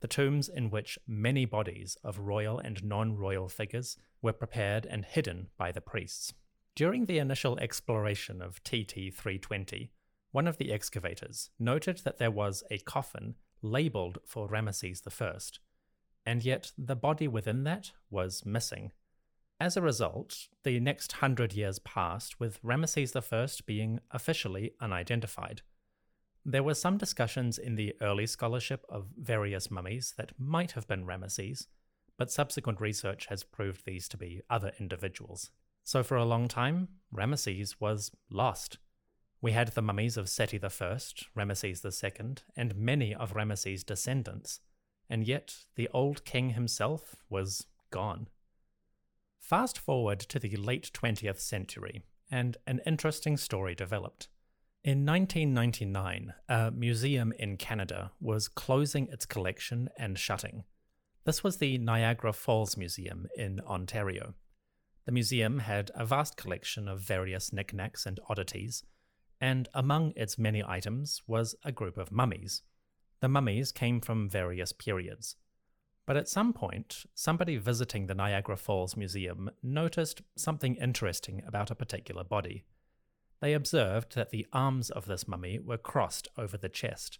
the 0.00 0.08
tombs 0.08 0.48
in 0.48 0.70
which 0.70 0.98
many 1.06 1.44
bodies 1.44 1.96
of 2.02 2.18
royal 2.18 2.58
and 2.58 2.82
non 2.82 3.16
royal 3.16 3.48
figures 3.48 3.96
were 4.22 4.32
prepared 4.32 4.86
and 4.86 5.04
hidden 5.04 5.48
by 5.56 5.72
the 5.72 5.80
priests. 5.80 6.32
During 6.74 7.06
the 7.06 7.18
initial 7.18 7.58
exploration 7.58 8.40
of 8.40 8.62
TT 8.62 9.12
320, 9.14 9.92
one 10.32 10.46
of 10.46 10.56
the 10.56 10.72
excavators 10.72 11.50
noted 11.58 11.98
that 12.04 12.18
there 12.18 12.30
was 12.30 12.62
a 12.70 12.78
coffin 12.78 13.34
labeled 13.62 14.18
for 14.24 14.48
Ramesses 14.48 15.02
I, 15.06 15.38
and 16.24 16.44
yet 16.44 16.72
the 16.78 16.96
body 16.96 17.28
within 17.28 17.64
that 17.64 17.92
was 18.10 18.46
missing. 18.46 18.92
As 19.58 19.76
a 19.76 19.82
result, 19.82 20.48
the 20.62 20.80
next 20.80 21.12
hundred 21.12 21.52
years 21.52 21.78
passed 21.80 22.40
with 22.40 22.62
Ramesses 22.62 23.14
I 23.14 23.62
being 23.66 24.00
officially 24.10 24.72
unidentified. 24.80 25.62
There 26.44 26.62
were 26.62 26.74
some 26.74 26.96
discussions 26.96 27.58
in 27.58 27.74
the 27.74 27.94
early 28.00 28.26
scholarship 28.26 28.84
of 28.88 29.08
various 29.18 29.70
mummies 29.70 30.14
that 30.16 30.32
might 30.38 30.72
have 30.72 30.88
been 30.88 31.04
Ramesses, 31.04 31.66
but 32.16 32.30
subsequent 32.30 32.80
research 32.80 33.26
has 33.26 33.44
proved 33.44 33.84
these 33.84 34.08
to 34.08 34.16
be 34.16 34.40
other 34.48 34.72
individuals. 34.78 35.50
So 35.84 36.02
for 36.02 36.16
a 36.16 36.24
long 36.24 36.48
time, 36.48 36.88
Ramesses 37.14 37.76
was 37.80 38.10
lost. 38.30 38.78
We 39.42 39.52
had 39.52 39.68
the 39.68 39.82
mummies 39.82 40.16
of 40.16 40.28
Seti 40.28 40.58
I, 40.62 40.68
Ramesses 40.68 42.04
II, 42.04 42.34
and 42.56 42.76
many 42.76 43.14
of 43.14 43.34
Ramesses' 43.34 43.84
descendants, 43.84 44.60
and 45.08 45.26
yet 45.26 45.64
the 45.76 45.88
old 45.92 46.24
king 46.24 46.50
himself 46.50 47.16
was 47.28 47.66
gone. 47.90 48.28
Fast 49.38 49.78
forward 49.78 50.20
to 50.20 50.38
the 50.38 50.56
late 50.56 50.90
20th 50.92 51.40
century, 51.40 52.02
and 52.30 52.56
an 52.66 52.80
interesting 52.86 53.36
story 53.36 53.74
developed. 53.74 54.28
In 54.82 55.04
1999, 55.04 56.32
a 56.48 56.70
museum 56.70 57.34
in 57.38 57.58
Canada 57.58 58.12
was 58.18 58.48
closing 58.48 59.08
its 59.08 59.26
collection 59.26 59.90
and 59.98 60.18
shutting. 60.18 60.64
This 61.24 61.44
was 61.44 61.58
the 61.58 61.76
Niagara 61.76 62.32
Falls 62.32 62.78
Museum 62.78 63.26
in 63.36 63.60
Ontario. 63.60 64.32
The 65.04 65.12
museum 65.12 65.58
had 65.58 65.90
a 65.94 66.06
vast 66.06 66.38
collection 66.38 66.88
of 66.88 67.00
various 67.02 67.52
knickknacks 67.52 68.06
and 68.06 68.20
oddities, 68.30 68.82
and 69.38 69.68
among 69.74 70.14
its 70.16 70.38
many 70.38 70.64
items 70.64 71.20
was 71.26 71.54
a 71.62 71.72
group 71.72 71.98
of 71.98 72.10
mummies. 72.10 72.62
The 73.20 73.28
mummies 73.28 73.72
came 73.72 74.00
from 74.00 74.30
various 74.30 74.72
periods. 74.72 75.36
But 76.06 76.16
at 76.16 76.26
some 76.26 76.54
point, 76.54 77.04
somebody 77.14 77.58
visiting 77.58 78.06
the 78.06 78.14
Niagara 78.14 78.56
Falls 78.56 78.96
Museum 78.96 79.50
noticed 79.62 80.22
something 80.36 80.76
interesting 80.76 81.42
about 81.46 81.70
a 81.70 81.74
particular 81.74 82.24
body 82.24 82.64
they 83.40 83.54
observed 83.54 84.14
that 84.14 84.30
the 84.30 84.46
arms 84.52 84.90
of 84.90 85.06
this 85.06 85.26
mummy 85.26 85.58
were 85.58 85.78
crossed 85.78 86.28
over 86.36 86.56
the 86.56 86.68
chest. 86.68 87.18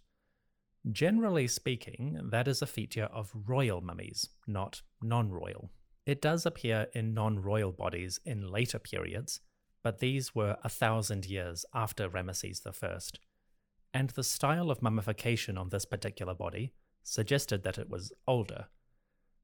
Generally 0.91 1.47
speaking, 1.47 2.19
that 2.31 2.47
is 2.47 2.61
a 2.61 2.67
feature 2.67 3.09
of 3.13 3.31
royal 3.47 3.81
mummies, 3.81 4.29
not 4.47 4.81
non 5.01 5.29
royal. 5.29 5.71
It 6.05 6.21
does 6.21 6.45
appear 6.45 6.87
in 6.93 7.13
non 7.13 7.39
royal 7.41 7.71
bodies 7.71 8.19
in 8.25 8.47
later 8.47 8.79
periods, 8.79 9.41
but 9.83 9.99
these 9.99 10.33
were 10.33 10.57
a 10.63 10.69
thousand 10.69 11.25
years 11.25 11.65
after 11.73 12.09
Ramesses 12.09 12.61
I, 12.65 12.97
and 13.93 14.09
the 14.11 14.23
style 14.23 14.71
of 14.71 14.81
mummification 14.81 15.57
on 15.57 15.69
this 15.69 15.85
particular 15.85 16.33
body 16.33 16.73
suggested 17.03 17.63
that 17.63 17.77
it 17.77 17.89
was 17.89 18.11
older. 18.27 18.65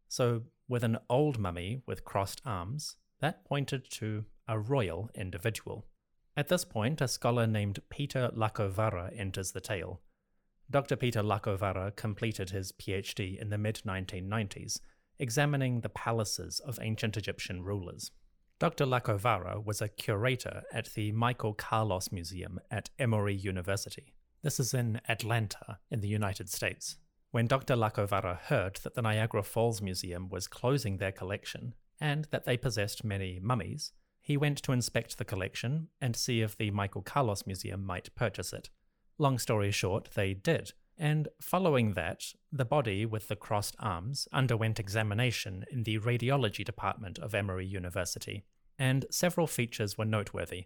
So, 0.07 0.43
with 0.67 0.83
an 0.83 0.97
old 1.09 1.37
mummy 1.37 1.81
with 1.85 2.05
crossed 2.05 2.41
arms, 2.45 2.95
that 3.19 3.45
pointed 3.45 3.89
to 3.91 4.25
a 4.47 4.59
royal 4.59 5.09
individual. 5.15 5.85
At 6.37 6.49
this 6.49 6.63
point, 6.63 7.01
a 7.01 7.07
scholar 7.07 7.47
named 7.47 7.79
Peter 7.89 8.29
Lacovara 8.31 9.11
enters 9.17 9.53
the 9.53 9.59
tale. 9.59 10.01
Dr. 10.69 10.95
Peter 10.95 11.23
Lacovara 11.23 11.95
completed 11.95 12.51
his 12.51 12.71
PhD 12.73 13.41
in 13.41 13.49
the 13.49 13.57
mid 13.57 13.81
1990s, 13.83 14.79
examining 15.17 15.81
the 15.81 15.89
palaces 15.89 16.59
of 16.59 16.77
ancient 16.79 17.17
Egyptian 17.17 17.63
rulers. 17.63 18.11
Dr. 18.59 18.85
Lacovara 18.85 19.65
was 19.65 19.81
a 19.81 19.87
curator 19.87 20.61
at 20.71 20.93
the 20.93 21.11
Michael 21.11 21.55
Carlos 21.55 22.11
Museum 22.11 22.59
at 22.69 22.91
Emory 22.99 23.33
University. 23.33 24.13
This 24.43 24.59
is 24.59 24.75
in 24.75 25.01
Atlanta, 25.09 25.79
in 25.89 26.01
the 26.01 26.07
United 26.07 26.49
States. 26.49 26.97
When 27.31 27.47
Dr. 27.47 27.75
Lacovara 27.75 28.37
heard 28.37 28.75
that 28.83 28.93
the 28.93 29.01
Niagara 29.01 29.41
Falls 29.41 29.81
Museum 29.81 30.29
was 30.29 30.47
closing 30.47 30.97
their 30.97 31.11
collection 31.11 31.73
and 31.99 32.25
that 32.25 32.45
they 32.45 32.57
possessed 32.57 33.03
many 33.03 33.39
mummies, 33.41 33.91
he 34.27 34.35
went 34.35 34.57
to 34.57 34.73
inspect 34.73 35.17
the 35.17 35.23
collection 35.23 35.87
and 36.01 36.13
see 36.13 36.41
if 36.41 36.57
the 36.57 36.69
Michael 36.69 37.01
Carlos 37.01 37.47
Museum 37.47 37.85
might 37.85 38.13
purchase 38.13 38.51
it. 38.51 38.69
Long 39.17 39.39
story 39.39 39.71
short, 39.71 40.09
they 40.15 40.33
did. 40.33 40.73
And 40.97 41.29
following 41.39 41.93
that, 41.93 42.33
the 42.51 42.65
body 42.65 43.05
with 43.05 43.29
the 43.29 43.37
crossed 43.37 43.77
arms 43.79 44.27
underwent 44.33 44.81
examination 44.81 45.63
in 45.71 45.83
the 45.83 45.99
radiology 45.99 46.65
department 46.65 47.17
of 47.19 47.33
Emory 47.33 47.65
University, 47.65 48.43
and 48.77 49.05
several 49.09 49.47
features 49.47 49.97
were 49.97 50.03
noteworthy. 50.03 50.65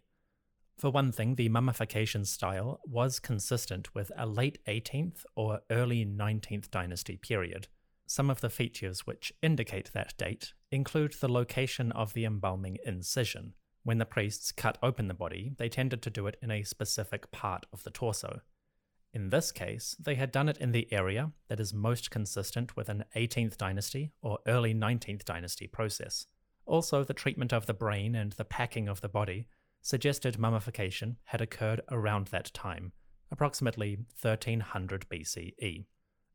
For 0.79 0.89
one 0.89 1.11
thing, 1.11 1.35
the 1.35 1.49
mummification 1.49 2.25
style 2.25 2.81
was 2.83 3.19
consistent 3.19 3.93
with 3.93 4.11
a 4.17 4.25
late 4.25 4.57
18th 4.67 5.23
or 5.35 5.59
early 5.69 6.03
19th 6.03 6.71
dynasty 6.71 7.15
period. 7.15 7.67
Some 8.13 8.29
of 8.29 8.41
the 8.41 8.49
features 8.49 9.07
which 9.07 9.31
indicate 9.41 9.93
that 9.93 10.17
date 10.17 10.51
include 10.69 11.13
the 11.13 11.31
location 11.31 11.93
of 11.93 12.13
the 12.13 12.25
embalming 12.25 12.77
incision. 12.85 13.53
When 13.83 13.99
the 13.99 14.05
priests 14.05 14.51
cut 14.51 14.77
open 14.83 15.07
the 15.07 15.13
body, 15.13 15.53
they 15.57 15.69
tended 15.69 16.01
to 16.01 16.09
do 16.09 16.27
it 16.27 16.35
in 16.41 16.51
a 16.51 16.63
specific 16.63 17.31
part 17.31 17.65
of 17.71 17.85
the 17.85 17.89
torso. 17.89 18.41
In 19.13 19.29
this 19.29 19.53
case, 19.53 19.95
they 19.97 20.15
had 20.15 20.33
done 20.33 20.49
it 20.49 20.57
in 20.57 20.73
the 20.73 20.91
area 20.91 21.31
that 21.47 21.61
is 21.61 21.73
most 21.73 22.11
consistent 22.11 22.75
with 22.75 22.89
an 22.89 23.05
18th 23.15 23.55
dynasty 23.55 24.11
or 24.21 24.39
early 24.45 24.73
19th 24.73 25.23
dynasty 25.23 25.67
process. 25.67 26.27
Also, 26.65 27.05
the 27.05 27.13
treatment 27.13 27.53
of 27.53 27.65
the 27.65 27.73
brain 27.73 28.13
and 28.13 28.33
the 28.33 28.43
packing 28.43 28.89
of 28.89 28.99
the 28.99 29.07
body 29.07 29.47
suggested 29.81 30.37
mummification 30.37 31.15
had 31.27 31.39
occurred 31.39 31.79
around 31.89 32.27
that 32.27 32.53
time, 32.53 32.91
approximately 33.31 33.99
1300 34.21 35.07
BCE. 35.07 35.85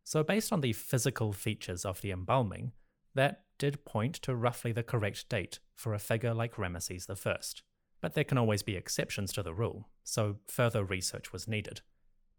So, 0.07 0.23
based 0.23 0.53
on 0.53 0.61
the 0.61 0.73
physical 0.73 1.33
features 1.33 1.85
of 1.85 2.01
the 2.01 2.12
embalming, 2.12 2.71
that 3.16 3.42
did 3.59 3.85
point 3.85 4.14
to 4.23 4.37
roughly 4.37 4.71
the 4.71 4.85
correct 4.85 5.29
date 5.29 5.59
for 5.75 5.95
a 5.95 5.99
figure 5.99 6.33
like 6.33 6.55
Ramesses 6.55 7.11
I. 7.11 7.37
But 8.01 8.14
there 8.14 8.23
can 8.23 8.38
always 8.38 8.62
be 8.62 8.77
exceptions 8.77 9.33
to 9.33 9.42
the 9.42 9.53
rule, 9.53 9.88
so 10.05 10.37
further 10.47 10.85
research 10.85 11.33
was 11.33 11.49
needed. 11.49 11.81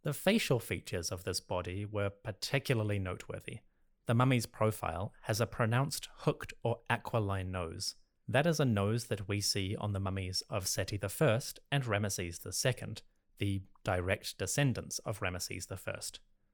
The 0.03 0.13
facial 0.13 0.62
features 0.62 1.12
of 1.12 1.25
this 1.25 1.41
body 1.41 1.84
were 1.84 2.10
particularly 2.10 2.99
noteworthy. 2.99 3.60
The 4.06 4.15
mummy's 4.15 4.45
profile 4.45 5.12
has 5.23 5.41
a 5.41 5.45
pronounced 5.45 6.08
hooked 6.19 6.53
or 6.63 6.80
aquiline 6.89 7.51
nose. 7.51 7.95
That 8.30 8.47
is 8.47 8.62
a 8.62 8.65
nose 8.65 9.08
that 9.08 9.27
we 9.27 9.41
see 9.41 9.75
on 9.75 9.91
the 9.91 9.99
mummies 9.99 10.41
of 10.49 10.69
Seti 10.69 10.97
I 11.03 11.39
and 11.69 11.84
Ramesses 11.84 12.65
II, 12.65 12.95
the 13.39 13.62
direct 13.84 14.38
descendants 14.38 14.99
of 14.99 15.19
Ramesses 15.19 15.69
I. 15.69 15.99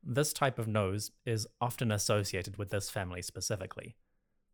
This 0.05 0.33
type 0.33 0.59
of 0.59 0.67
nose 0.67 1.11
is 1.25 1.47
often 1.61 1.91
associated 1.91 2.57
with 2.57 2.69
this 2.69 2.89
family 2.89 3.21
specifically. 3.21 3.95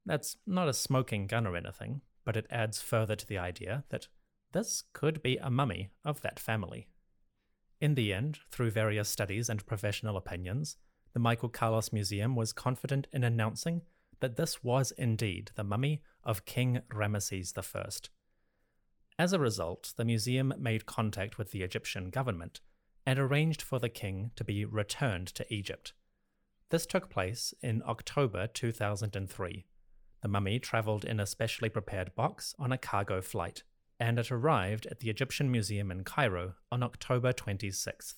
That's 0.06 0.38
not 0.46 0.70
a 0.70 0.74
smoking 0.74 1.28
gun 1.28 1.48
or 1.48 1.56
anything, 1.56 2.02
but 2.24 2.38
it 2.38 2.48
adds 2.52 2.82
further 2.82 3.16
to 3.16 3.26
the 3.26 3.40
idea 3.40 3.84
that 3.90 4.08
this 4.52 4.84
could 4.94 5.22
be 5.22 5.38
a 5.38 5.50
mummy 5.50 5.90
of 6.06 6.22
that 6.22 6.40
family. 6.40 6.88
In 7.82 7.96
the 7.96 8.14
end, 8.14 8.40
through 8.52 8.72
various 8.72 9.10
studies 9.10 9.50
and 9.50 9.66
professional 9.66 10.18
opinions, 10.18 10.78
the 11.14 11.20
Michael 11.20 11.50
Carlos 11.50 11.92
Museum 11.92 12.36
was 12.36 12.54
confident 12.54 13.08
in 13.12 13.24
announcing 13.24 13.82
that 14.20 14.36
this 14.36 14.64
was 14.64 14.92
indeed 14.92 15.52
the 15.56 15.64
mummy 15.64 16.04
of 16.24 16.46
King 16.46 16.82
Ramesses 16.92 17.58
I. 17.58 17.90
As 19.18 19.34
a 19.34 19.40
result, 19.40 19.94
the 19.98 20.06
museum 20.06 20.54
made 20.58 20.86
contact 20.86 21.38
with 21.38 21.52
the 21.52 21.64
Egyptian 21.64 22.10
government 22.10 22.62
and 23.10 23.18
arranged 23.18 23.60
for 23.60 23.80
the 23.80 23.90
king 23.90 24.30
to 24.36 24.44
be 24.44 24.64
returned 24.64 25.26
to 25.26 25.52
Egypt. 25.52 25.94
This 26.70 26.86
took 26.86 27.10
place 27.10 27.56
in 27.60 27.82
October 27.88 28.46
2003. 28.46 29.66
The 30.22 30.28
mummy 30.28 30.60
travelled 30.60 31.06
in 31.06 31.20
a 31.20 31.26
specially 31.26 31.70
prepared 31.70 32.14
box 32.14 32.54
on 32.60 32.72
a 32.72 32.78
cargo 32.78 33.20
flight, 33.20 33.64
and 34.00 34.20
it 34.20 34.32
arrived 34.32 34.86
at 34.86 35.00
the 35.00 35.10
Egyptian 35.10 35.52
Museum 35.52 35.90
in 35.90 36.04
Cairo 36.04 36.54
on 36.72 36.84
October 36.84 37.34
26th. 37.34 38.18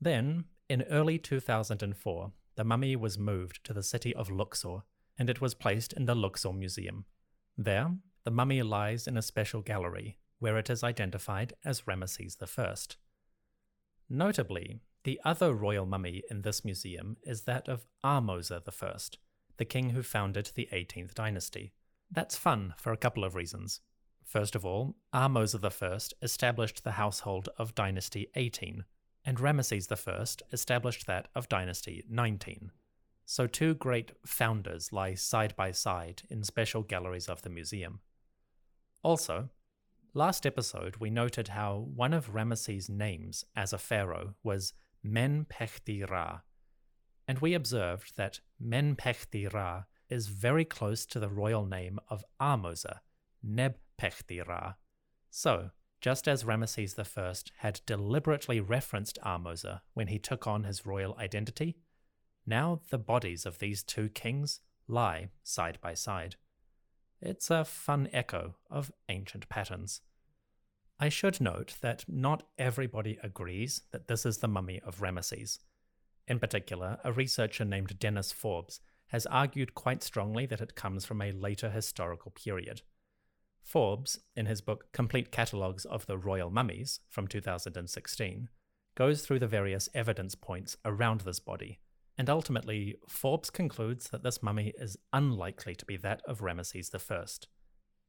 Then, 0.00 0.46
in 0.70 0.84
early 0.84 1.18
2004, 1.18 2.32
the 2.56 2.64
mummy 2.64 2.96
was 2.96 3.18
moved 3.18 3.62
to 3.64 3.74
the 3.74 3.82
city 3.82 4.14
of 4.14 4.30
Luxor, 4.30 4.84
and 5.18 5.28
it 5.28 5.42
was 5.42 5.52
placed 5.52 5.92
in 5.92 6.06
the 6.06 6.14
Luxor 6.14 6.54
Museum. 6.54 7.04
There, 7.58 7.90
the 8.24 8.30
mummy 8.30 8.62
lies 8.62 9.06
in 9.06 9.18
a 9.18 9.22
special 9.22 9.60
gallery, 9.60 10.16
where 10.38 10.56
it 10.56 10.70
is 10.70 10.82
identified 10.82 11.52
as 11.62 11.82
Ramesses 11.82 12.38
I. 12.42 12.96
Notably, 14.08 14.80
the 15.04 15.20
other 15.24 15.54
royal 15.54 15.86
mummy 15.86 16.22
in 16.30 16.42
this 16.42 16.64
museum 16.64 17.16
is 17.22 17.42
that 17.42 17.68
of 17.68 17.86
Ahmose 18.02 18.50
I, 18.50 19.16
the 19.56 19.64
king 19.64 19.90
who 19.90 20.02
founded 20.02 20.50
the 20.54 20.68
18th 20.72 21.14
dynasty. 21.14 21.72
That's 22.10 22.36
fun 22.36 22.74
for 22.76 22.92
a 22.92 22.96
couple 22.96 23.24
of 23.24 23.34
reasons. 23.34 23.80
First 24.24 24.54
of 24.54 24.64
all, 24.64 24.96
Ahmose 25.12 25.54
I 25.62 26.14
established 26.24 26.84
the 26.84 26.92
household 26.92 27.48
of 27.58 27.74
Dynasty 27.74 28.28
18, 28.34 28.84
and 29.24 29.38
Ramesses 29.38 29.90
I 29.90 30.44
established 30.52 31.06
that 31.06 31.28
of 31.34 31.48
Dynasty 31.48 32.04
19. 32.08 32.70
So 33.26 33.46
two 33.46 33.74
great 33.74 34.12
founders 34.26 34.92
lie 34.92 35.14
side 35.14 35.56
by 35.56 35.72
side 35.72 36.22
in 36.28 36.42
special 36.42 36.82
galleries 36.82 37.28
of 37.28 37.42
the 37.42 37.50
museum. 37.50 38.00
Also, 39.02 39.50
last 40.14 40.46
episode 40.46 40.96
we 40.98 41.10
noted 41.10 41.48
how 41.48 41.88
one 41.94 42.12
of 42.12 42.32
Ramesses' 42.32 42.88
names 42.88 43.44
as 43.56 43.72
a 43.72 43.78
pharaoh 43.78 44.34
was 44.44 44.72
Menpechti 45.04 46.08
Ra, 46.08 46.40
and 47.26 47.40
we 47.40 47.52
observed 47.52 48.16
that 48.16 48.40
Menpechti 48.62 49.52
Ra 49.52 49.84
is 50.08 50.28
very 50.28 50.64
close 50.64 51.04
to 51.06 51.18
the 51.18 51.28
royal 51.28 51.66
name 51.66 51.98
of 52.08 52.24
Ahmose, 52.40 53.00
Nebpechti 53.44 54.46
Ra. 54.46 54.74
So, 55.30 55.70
just 56.00 56.28
as 56.28 56.44
Ramesses 56.44 56.96
I 56.98 57.50
had 57.58 57.80
deliberately 57.84 58.60
referenced 58.60 59.18
Ahmose 59.24 59.80
when 59.94 60.08
he 60.08 60.18
took 60.18 60.46
on 60.46 60.64
his 60.64 60.86
royal 60.86 61.16
identity, 61.18 61.76
now 62.46 62.82
the 62.90 62.98
bodies 62.98 63.46
of 63.46 63.58
these 63.58 63.82
two 63.82 64.10
kings 64.10 64.60
lie 64.86 65.30
side 65.42 65.78
by 65.80 65.94
side. 65.94 66.36
It's 67.24 67.50
a 67.50 67.64
fun 67.64 68.10
echo 68.12 68.54
of 68.70 68.92
ancient 69.08 69.48
patterns. 69.48 70.02
I 71.00 71.08
should 71.08 71.40
note 71.40 71.76
that 71.80 72.04
not 72.06 72.42
everybody 72.58 73.18
agrees 73.22 73.80
that 73.92 74.08
this 74.08 74.26
is 74.26 74.38
the 74.38 74.48
mummy 74.48 74.78
of 74.84 75.00
Ramesses. 75.00 75.60
In 76.28 76.38
particular, 76.38 76.98
a 77.02 77.12
researcher 77.12 77.64
named 77.64 77.98
Dennis 77.98 78.30
Forbes 78.30 78.80
has 79.06 79.24
argued 79.26 79.74
quite 79.74 80.02
strongly 80.02 80.44
that 80.44 80.60
it 80.60 80.74
comes 80.74 81.06
from 81.06 81.22
a 81.22 81.32
later 81.32 81.70
historical 81.70 82.30
period. 82.30 82.82
Forbes, 83.62 84.18
in 84.36 84.44
his 84.44 84.60
book 84.60 84.92
Complete 84.92 85.32
Catalogues 85.32 85.86
of 85.86 86.04
the 86.04 86.18
Royal 86.18 86.50
Mummies 86.50 87.00
from 87.08 87.26
2016, 87.26 88.50
goes 88.94 89.22
through 89.22 89.38
the 89.38 89.46
various 89.46 89.88
evidence 89.94 90.34
points 90.34 90.76
around 90.84 91.22
this 91.22 91.40
body, 91.40 91.80
and 92.16 92.30
ultimately, 92.30 92.96
Forbes 93.08 93.50
concludes 93.50 94.08
that 94.10 94.22
this 94.22 94.42
mummy 94.42 94.72
is 94.78 94.96
unlikely 95.12 95.74
to 95.74 95.84
be 95.84 95.96
that 95.98 96.22
of 96.26 96.40
Ramesses 96.40 96.94
I. 96.94 97.24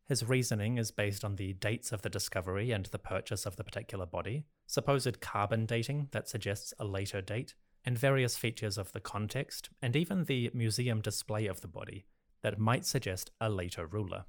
His 0.08 0.24
reasoning 0.24 0.78
is 0.78 0.92
based 0.92 1.26
on 1.26 1.36
the 1.36 1.54
dates 1.54 1.92
of 1.92 2.04
the 2.04 2.10
discovery 2.10 2.72
and 2.72 2.86
the 2.86 3.00
purchase 3.00 3.46
of 3.46 3.56
the 3.56 3.64
particular 3.64 4.06
body, 4.06 4.46
supposed 4.68 5.20
carbon 5.20 5.66
dating 5.66 6.10
that 6.12 6.30
suggests 6.30 6.74
a 6.78 6.86
later 6.86 7.22
date, 7.22 7.56
and 7.84 7.98
various 7.98 8.38
features 8.38 8.78
of 8.78 8.92
the 8.92 9.00
context, 9.00 9.70
and 9.82 9.96
even 9.96 10.26
the 10.26 10.52
museum 10.54 11.02
display 11.02 11.48
of 11.48 11.62
the 11.62 11.68
body 11.68 12.06
that 12.44 12.60
might 12.60 12.86
suggest 12.86 13.32
a 13.42 13.50
later 13.50 13.88
ruler. 13.88 14.26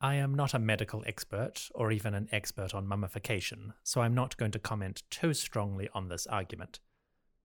I 0.00 0.16
am 0.16 0.34
not 0.34 0.52
a 0.52 0.58
medical 0.58 1.02
expert 1.06 1.70
or 1.74 1.90
even 1.90 2.12
an 2.12 2.28
expert 2.30 2.74
on 2.74 2.86
mummification, 2.86 3.72
so 3.82 4.02
I'm 4.02 4.14
not 4.14 4.36
going 4.36 4.50
to 4.50 4.58
comment 4.58 5.02
too 5.08 5.32
strongly 5.32 5.88
on 5.94 6.08
this 6.08 6.26
argument. 6.26 6.80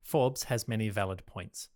Forbes 0.02 0.44
has 0.46 0.68
many 0.68 0.90
valid 0.90 1.26
points. 1.26 1.70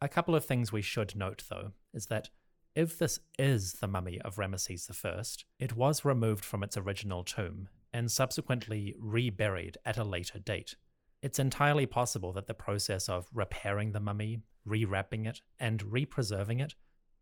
A 0.00 0.08
couple 0.08 0.34
of 0.34 0.44
things 0.44 0.72
we 0.72 0.82
should 0.82 1.16
note, 1.16 1.44
though, 1.48 1.72
is 1.94 2.06
that 2.06 2.28
if 2.74 2.98
this 2.98 3.18
is 3.38 3.74
the 3.74 3.88
mummy 3.88 4.20
of 4.20 4.36
Ramesses 4.36 4.90
I, 5.04 5.22
it 5.58 5.74
was 5.74 6.04
removed 6.04 6.44
from 6.44 6.62
its 6.62 6.76
original 6.76 7.24
tomb 7.24 7.68
and 7.92 8.12
subsequently 8.12 8.94
reburied 8.98 9.78
at 9.86 9.96
a 9.96 10.04
later 10.04 10.38
date. 10.38 10.76
It's 11.22 11.38
entirely 11.38 11.86
possible 11.86 12.32
that 12.34 12.46
the 12.46 12.52
process 12.52 13.08
of 13.08 13.30
repairing 13.32 13.92
the 13.92 14.00
mummy, 14.00 14.40
rewrapping 14.68 15.26
it, 15.26 15.40
and 15.58 15.82
represerving 15.90 16.60
it 16.60 16.74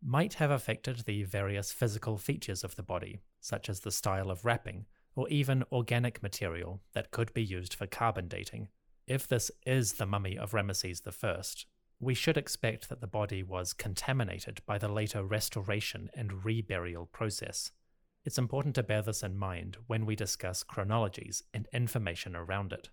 might 0.03 0.35
have 0.35 0.51
affected 0.51 1.05
the 1.07 1.23
various 1.23 1.71
physical 1.71 2.19
features 2.19 2.65
of 2.65 2.75
the 2.75 2.83
body, 2.83 3.21
such 3.41 3.69
as 3.69 3.81
the 3.81 3.93
style 3.93 4.31
of 4.31 4.45
wrapping, 4.45 4.87
or 5.15 5.29
even 5.29 5.65
organic 5.71 6.23
material 6.23 6.83
that 6.93 7.13
could 7.13 7.33
be 7.33 7.45
used 7.45 7.73
for 7.73 7.87
carbon 7.87 8.27
dating. 8.27 8.69
If 9.07 9.29
this 9.29 9.51
is 9.67 9.95
the 9.95 10.07
mummy 10.07 10.39
of 10.39 10.53
Ramesses 10.53 11.03
I, 11.07 11.43
we 12.01 12.15
should 12.15 12.39
expect 12.39 12.89
that 12.89 13.03
the 13.03 13.07
body 13.07 13.43
was 13.43 13.75
contaminated 13.75 14.63
by 14.65 14.79
the 14.79 14.89
later 14.89 15.23
restoration 15.23 16.09
and 16.15 16.43
reburial 16.43 17.13
process. 17.13 17.71
It's 18.25 18.39
important 18.39 18.75
to 18.77 18.83
bear 18.83 19.03
this 19.03 19.23
in 19.23 19.37
mind 19.37 19.77
when 19.87 20.07
we 20.07 20.17
discuss 20.17 20.63
chronologies 20.63 21.43
and 21.53 21.69
information 21.71 22.35
around 22.35 22.73
it. 22.73 22.89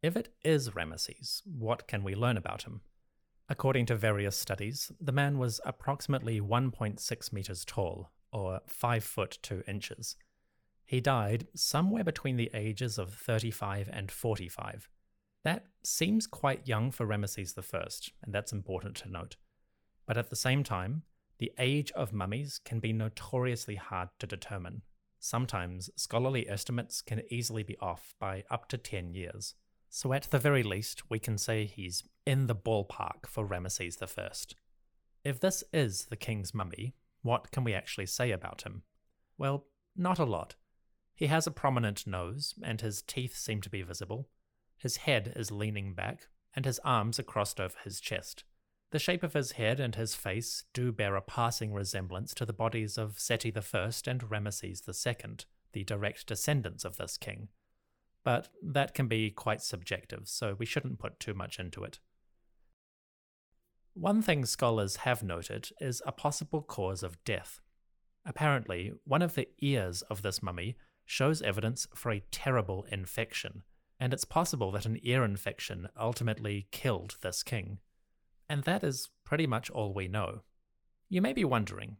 If 0.00 0.16
it 0.16 0.32
is 0.44 0.70
Ramesses, 0.70 1.42
what 1.44 1.88
can 1.88 2.04
we 2.04 2.14
learn 2.14 2.36
about 2.36 2.62
him? 2.62 2.82
According 3.48 3.86
to 3.86 3.96
various 3.96 4.38
studies, 4.38 4.92
the 5.00 5.10
man 5.10 5.38
was 5.38 5.60
approximately 5.66 6.40
1.6 6.40 7.32
meters 7.32 7.64
tall, 7.64 8.12
or 8.32 8.60
5 8.68 9.02
foot 9.02 9.38
2 9.42 9.64
inches. 9.66 10.14
He 10.84 11.00
died 11.00 11.48
somewhere 11.56 12.04
between 12.04 12.36
the 12.36 12.50
ages 12.54 12.96
of 12.96 13.12
35 13.12 13.90
and 13.92 14.12
45. 14.12 14.88
That 15.42 15.66
seems 15.82 16.26
quite 16.26 16.68
young 16.68 16.90
for 16.90 17.06
Ramesses 17.06 17.56
I, 17.58 17.86
and 18.22 18.34
that's 18.34 18.52
important 18.52 18.96
to 18.96 19.10
note. 19.10 19.36
But 20.06 20.18
at 20.18 20.30
the 20.30 20.36
same 20.36 20.62
time, 20.64 21.02
the 21.38 21.52
age 21.58 21.90
of 21.92 22.12
mummies 22.12 22.60
can 22.62 22.80
be 22.80 22.92
notoriously 22.92 23.76
hard 23.76 24.10
to 24.18 24.26
determine. 24.26 24.82
Sometimes 25.18 25.88
scholarly 25.96 26.48
estimates 26.48 27.00
can 27.00 27.22
easily 27.30 27.62
be 27.62 27.78
off 27.78 28.14
by 28.18 28.44
up 28.50 28.68
to 28.68 28.78
10 28.78 29.14
years. 29.14 29.54
So, 29.88 30.12
at 30.12 30.24
the 30.30 30.38
very 30.38 30.62
least, 30.62 31.10
we 31.10 31.18
can 31.18 31.36
say 31.36 31.64
he's 31.64 32.04
in 32.26 32.46
the 32.46 32.54
ballpark 32.54 33.26
for 33.26 33.46
Ramesses 33.46 34.00
I. 34.02 34.30
If 35.24 35.40
this 35.40 35.64
is 35.72 36.06
the 36.06 36.16
king's 36.16 36.54
mummy, 36.54 36.94
what 37.22 37.50
can 37.50 37.64
we 37.64 37.74
actually 37.74 38.06
say 38.06 38.30
about 38.30 38.62
him? 38.62 38.82
Well, 39.36 39.66
not 39.96 40.18
a 40.18 40.24
lot. 40.24 40.54
He 41.14 41.26
has 41.26 41.46
a 41.46 41.50
prominent 41.50 42.06
nose, 42.06 42.54
and 42.62 42.80
his 42.80 43.02
teeth 43.02 43.36
seem 43.36 43.60
to 43.62 43.70
be 43.70 43.82
visible. 43.82 44.28
His 44.80 44.96
head 44.98 45.32
is 45.36 45.52
leaning 45.52 45.94
back, 45.94 46.26
and 46.54 46.64
his 46.64 46.80
arms 46.80 47.20
are 47.20 47.22
crossed 47.22 47.60
over 47.60 47.76
his 47.84 48.00
chest. 48.00 48.42
The 48.90 48.98
shape 48.98 49.22
of 49.22 49.34
his 49.34 49.52
head 49.52 49.78
and 49.78 49.94
his 49.94 50.16
face 50.16 50.64
do 50.74 50.90
bear 50.90 51.14
a 51.14 51.22
passing 51.22 51.72
resemblance 51.72 52.34
to 52.34 52.44
the 52.44 52.52
bodies 52.52 52.98
of 52.98 53.20
Seti 53.20 53.52
I 53.54 53.60
and 54.06 54.20
Ramesses 54.28 54.82
II, 54.88 55.36
the 55.72 55.84
direct 55.84 56.26
descendants 56.26 56.84
of 56.84 56.96
this 56.96 57.16
king 57.16 57.50
but 58.22 58.48
that 58.62 58.94
can 58.94 59.08
be 59.08 59.30
quite 59.30 59.62
subjective, 59.62 60.28
so 60.28 60.54
we 60.58 60.66
shouldn't 60.66 60.98
put 60.98 61.18
too 61.18 61.34
much 61.34 61.58
into 61.58 61.84
it. 61.84 61.98
One 63.94 64.22
thing 64.22 64.44
scholars 64.44 64.96
have 64.96 65.22
noted 65.22 65.70
is 65.80 66.02
a 66.06 66.12
possible 66.12 66.62
cause 66.62 67.02
of 67.02 67.22
death. 67.24 67.60
Apparently, 68.24 68.92
one 69.04 69.22
of 69.22 69.34
the 69.34 69.48
ears 69.60 70.02
of 70.02 70.22
this 70.22 70.42
mummy 70.42 70.76
shows 71.04 71.42
evidence 71.42 71.86
for 71.94 72.12
a 72.12 72.22
terrible 72.30 72.86
infection, 72.90 73.62
and 74.00 74.14
it's 74.14 74.24
possible 74.24 74.72
that 74.72 74.86
an 74.86 74.98
ear 75.02 75.22
infection 75.22 75.88
ultimately 75.98 76.66
killed 76.72 77.18
this 77.20 77.42
king. 77.42 77.78
And 78.48 78.64
that 78.64 78.82
is 78.82 79.10
pretty 79.24 79.46
much 79.46 79.70
all 79.70 79.92
we 79.92 80.08
know. 80.08 80.40
You 81.08 81.20
may 81.20 81.34
be 81.34 81.44
wondering 81.44 81.98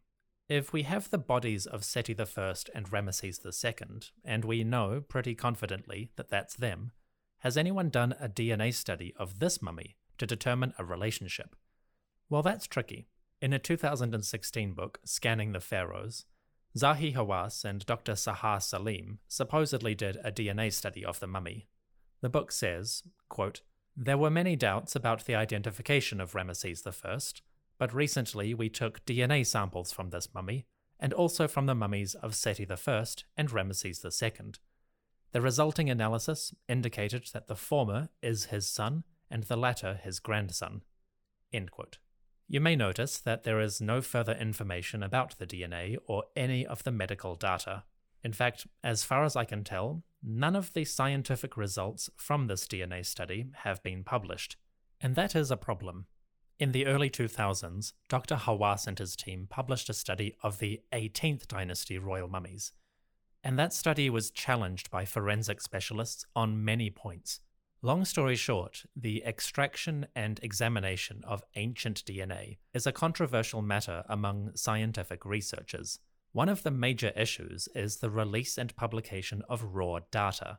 if 0.49 0.73
we 0.73 0.83
have 0.83 1.11
the 1.11 1.19
bodies 1.19 1.67
of 1.67 1.85
Seti 1.85 2.13
I 2.19 2.55
and 2.75 2.91
Ramesses 2.91 3.45
II, 3.45 4.01
and 4.25 4.45
we 4.45 4.65
know 4.65 5.01
pretty 5.01 5.37
confidently 5.37 6.11
that 6.17 6.29
that's 6.29 6.57
them, 6.57 6.91
has 7.39 7.57
anyone 7.57 7.89
done 7.89 8.17
a 8.19 8.29
DNA 8.29 8.75
study 8.75 9.15
of 9.17 9.39
this 9.39 9.63
mummy 9.63 9.97
to 10.19 10.27
determine 10.27 10.75
a 10.77 10.85
relationship? 10.85 11.55
Well, 12.29 12.43
that's 12.43 12.67
tricky. 12.67 13.07
In 13.41 13.53
a 13.53 13.59
2016 13.59 14.73
book, 14.73 14.99
Scanning 15.05 15.53
the 15.53 15.61
Pharaohs, 15.61 16.25
Zahi 16.77 17.15
Hawass 17.15 17.65
and 17.65 17.87
Dr. 17.87 18.13
Sahar 18.13 18.59
Saleem 18.59 19.19
supposedly 19.29 19.95
did 19.95 20.19
a 20.23 20.33
DNA 20.33 20.73
study 20.73 21.05
of 21.05 21.21
the 21.21 21.27
mummy. 21.27 21.69
The 22.21 22.29
book 22.29 22.53
says, 22.53 23.03
quote, 23.29 23.63
There 23.97 24.19
were 24.19 24.31
many 24.31 24.57
doubts 24.57 24.95
about 24.95 25.25
the 25.25 25.35
identification 25.35 26.21
of 26.21 26.33
Ramesses 26.33 26.87
I, 26.87 27.19
but 27.79 27.95
recently 27.95 28.55
we 28.55 28.69
took 28.69 29.05
DNA 29.05 29.47
samples 29.47 29.93
from 29.93 30.11
this 30.11 30.29
mummy, 30.35 30.67
and 30.99 31.13
also 31.15 31.49
from 31.49 31.67
the 31.67 31.75
mummies 31.75 32.15
of 32.15 32.35
Seti 32.35 32.67
I 32.71 33.05
and 33.37 33.51
Ramesses 33.51 34.05
II. 34.05 34.53
The 35.33 35.41
resulting 35.41 35.89
analysis 35.89 36.53
indicated 36.69 37.31
that 37.33 37.47
the 37.47 37.57
former 37.57 38.09
is 38.21 38.47
his 38.47 38.69
son 38.69 39.05
and 39.31 39.45
the 39.45 39.57
latter 39.57 39.95
his 40.03 40.21
grandson. 40.21 40.83
You 42.49 42.61
may 42.61 42.75
notice 42.75 43.19
that 43.19 43.45
there 43.45 43.61
is 43.61 43.81
no 43.81 44.03
further 44.03 44.33
information 44.33 45.03
about 45.03 45.39
the 45.39 45.47
DNA 45.47 45.97
or 46.07 46.25
any 46.37 46.67
of 46.67 46.83
the 46.83 46.91
medical 46.91 47.37
data. 47.37 47.85
In 48.25 48.33
fact, 48.33 48.67
as 48.83 49.05
far 49.05 49.25
as 49.25 49.37
I 49.37 49.45
can 49.45 49.63
tell, 49.63 50.03
none 50.23 50.57
of 50.57 50.73
the 50.73 50.85
scientific 50.85 51.57
results 51.57 52.11
from 52.17 52.47
this 52.47 52.67
DNA 52.67 53.05
study 53.05 53.47
have 53.65 53.83
been 53.83 54.05
published. 54.05 54.57
And 55.01 55.15
that 55.15 55.35
is 55.35 55.51
a 55.51 55.57
problem. 55.57 56.07
In 56.59 56.73
the 56.73 56.87
early 56.87 57.09
2000s, 57.09 57.95
Dr. 58.09 58.37
Hawass 58.37 58.87
and 58.87 58.99
his 58.99 59.17
team 59.17 59.47
published 59.49 59.89
a 59.89 59.95
study 59.95 60.37
of 60.43 60.59
the 60.59 60.83
18th 60.93 61.47
dynasty 61.49 61.99
royal 61.99 62.29
mummies. 62.29 62.73
And 63.43 63.59
that 63.59 63.73
study 63.73 64.11
was 64.11 64.31
challenged 64.31 64.91
by 64.91 65.07
forensic 65.07 65.63
specialists 65.63 66.27
on 66.37 66.63
many 66.63 66.91
points. 66.91 67.41
Long 67.83 68.05
story 68.05 68.37
short, 68.37 68.85
the 68.95 69.23
extraction 69.25 70.07
and 70.15 70.39
examination 70.43 71.23
of 71.27 71.43
ancient 71.55 72.05
DNA 72.05 72.59
is 72.75 72.87
a 72.87 72.93
controversial 72.93 73.63
matter 73.63 74.05
among 74.07 74.55
scientific 74.55 75.25
researchers. 75.25 75.99
One 76.33 76.49
of 76.49 76.63
the 76.63 76.71
major 76.71 77.13
issues 77.17 77.69
is 77.75 77.97
the 77.97 78.11
release 78.11 78.57
and 78.57 78.75
publication 78.77 79.43
of 79.49 79.75
raw 79.75 79.99
data. 80.13 80.59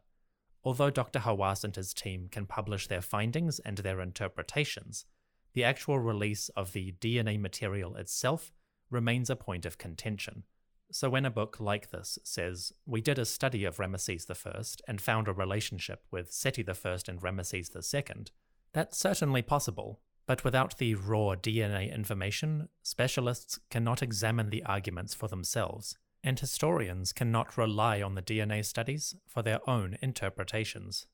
Although 0.63 0.89
Dr. 0.89 1.19
Hawass 1.19 1.63
and 1.63 1.75
his 1.75 1.93
team 1.93 2.27
can 2.29 2.45
publish 2.45 2.87
their 2.87 3.01
findings 3.01 3.59
and 3.59 3.77
their 3.77 4.01
interpretations, 4.01 5.05
the 5.53 5.63
actual 5.63 5.99
release 5.99 6.49
of 6.49 6.73
the 6.73 6.93
DNA 6.99 7.39
material 7.39 7.95
itself 7.95 8.51
remains 8.89 9.29
a 9.29 9.35
point 9.35 9.65
of 9.65 9.77
contention. 9.77 10.43
So, 10.91 11.09
when 11.09 11.25
a 11.25 11.31
book 11.31 11.57
like 11.61 11.91
this 11.91 12.19
says, 12.23 12.73
We 12.85 12.99
did 12.99 13.17
a 13.17 13.25
study 13.25 13.63
of 13.63 13.77
Ramesses 13.77 14.29
I 14.29 14.61
and 14.89 14.99
found 14.99 15.29
a 15.29 15.33
relationship 15.33 16.05
with 16.11 16.33
Seti 16.33 16.65
I 16.67 16.73
and 17.07 17.21
Ramesses 17.21 17.73
II, 17.73 18.25
that's 18.73 18.97
certainly 18.97 19.41
possible, 19.41 20.01
but 20.25 20.43
without 20.43 20.77
the 20.77 20.95
raw 20.95 21.35
DNA 21.35 21.93
information, 21.93 22.69
specialists 22.83 23.59
cannot 23.69 24.01
examine 24.01 24.49
the 24.49 24.63
arguments 24.63 25.13
for 25.13 25.27
themselves, 25.27 25.97
and 26.23 26.39
historians 26.39 27.11
cannot 27.11 27.57
rely 27.57 28.01
on 28.01 28.15
the 28.15 28.21
DNA 28.21 28.63
studies 28.63 29.15
for 29.27 29.41
their 29.41 29.67
own 29.69 29.97
interpretations. 30.01 31.07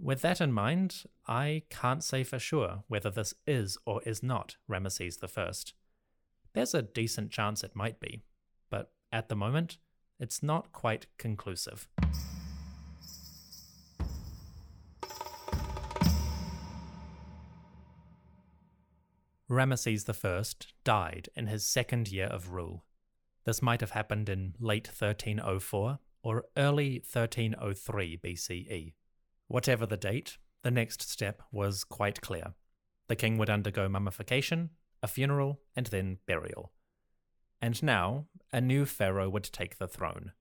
With 0.00 0.20
that 0.22 0.40
in 0.40 0.52
mind, 0.52 1.04
I 1.26 1.62
can't 1.70 2.04
say 2.04 2.22
for 2.22 2.38
sure 2.38 2.84
whether 2.86 3.10
this 3.10 3.34
is 3.46 3.78
or 3.84 4.02
is 4.04 4.22
not 4.22 4.56
Ramesses 4.70 5.18
I. 5.36 5.52
There's 6.52 6.74
a 6.74 6.82
decent 6.82 7.30
chance 7.30 7.64
it 7.64 7.74
might 7.74 7.98
be, 7.98 8.22
but 8.70 8.92
at 9.12 9.28
the 9.28 9.36
moment, 9.36 9.78
it's 10.20 10.42
not 10.42 10.72
quite 10.72 11.06
conclusive. 11.18 11.88
Ramesses 19.50 20.08
I 20.08 20.66
died 20.84 21.30
in 21.34 21.46
his 21.46 21.66
second 21.66 22.12
year 22.12 22.26
of 22.26 22.50
rule. 22.50 22.84
This 23.44 23.62
might 23.62 23.80
have 23.80 23.92
happened 23.92 24.28
in 24.28 24.54
late 24.60 24.88
1304 24.88 25.98
or 26.22 26.44
early 26.56 27.02
1303 27.10 28.18
BCE. 28.22 28.92
Whatever 29.46 29.86
the 29.86 29.96
date, 29.96 30.36
the 30.62 30.70
next 30.70 31.08
step 31.08 31.42
was 31.50 31.84
quite 31.84 32.20
clear. 32.20 32.52
The 33.08 33.16
king 33.16 33.38
would 33.38 33.48
undergo 33.48 33.88
mummification, 33.88 34.70
a 35.02 35.08
funeral, 35.08 35.60
and 35.74 35.86
then 35.86 36.18
burial. 36.26 36.72
And 37.62 37.82
now, 37.82 38.26
a 38.52 38.60
new 38.60 38.84
pharaoh 38.84 39.30
would 39.30 39.44
take 39.44 39.78
the 39.78 39.88
throne. 39.88 40.32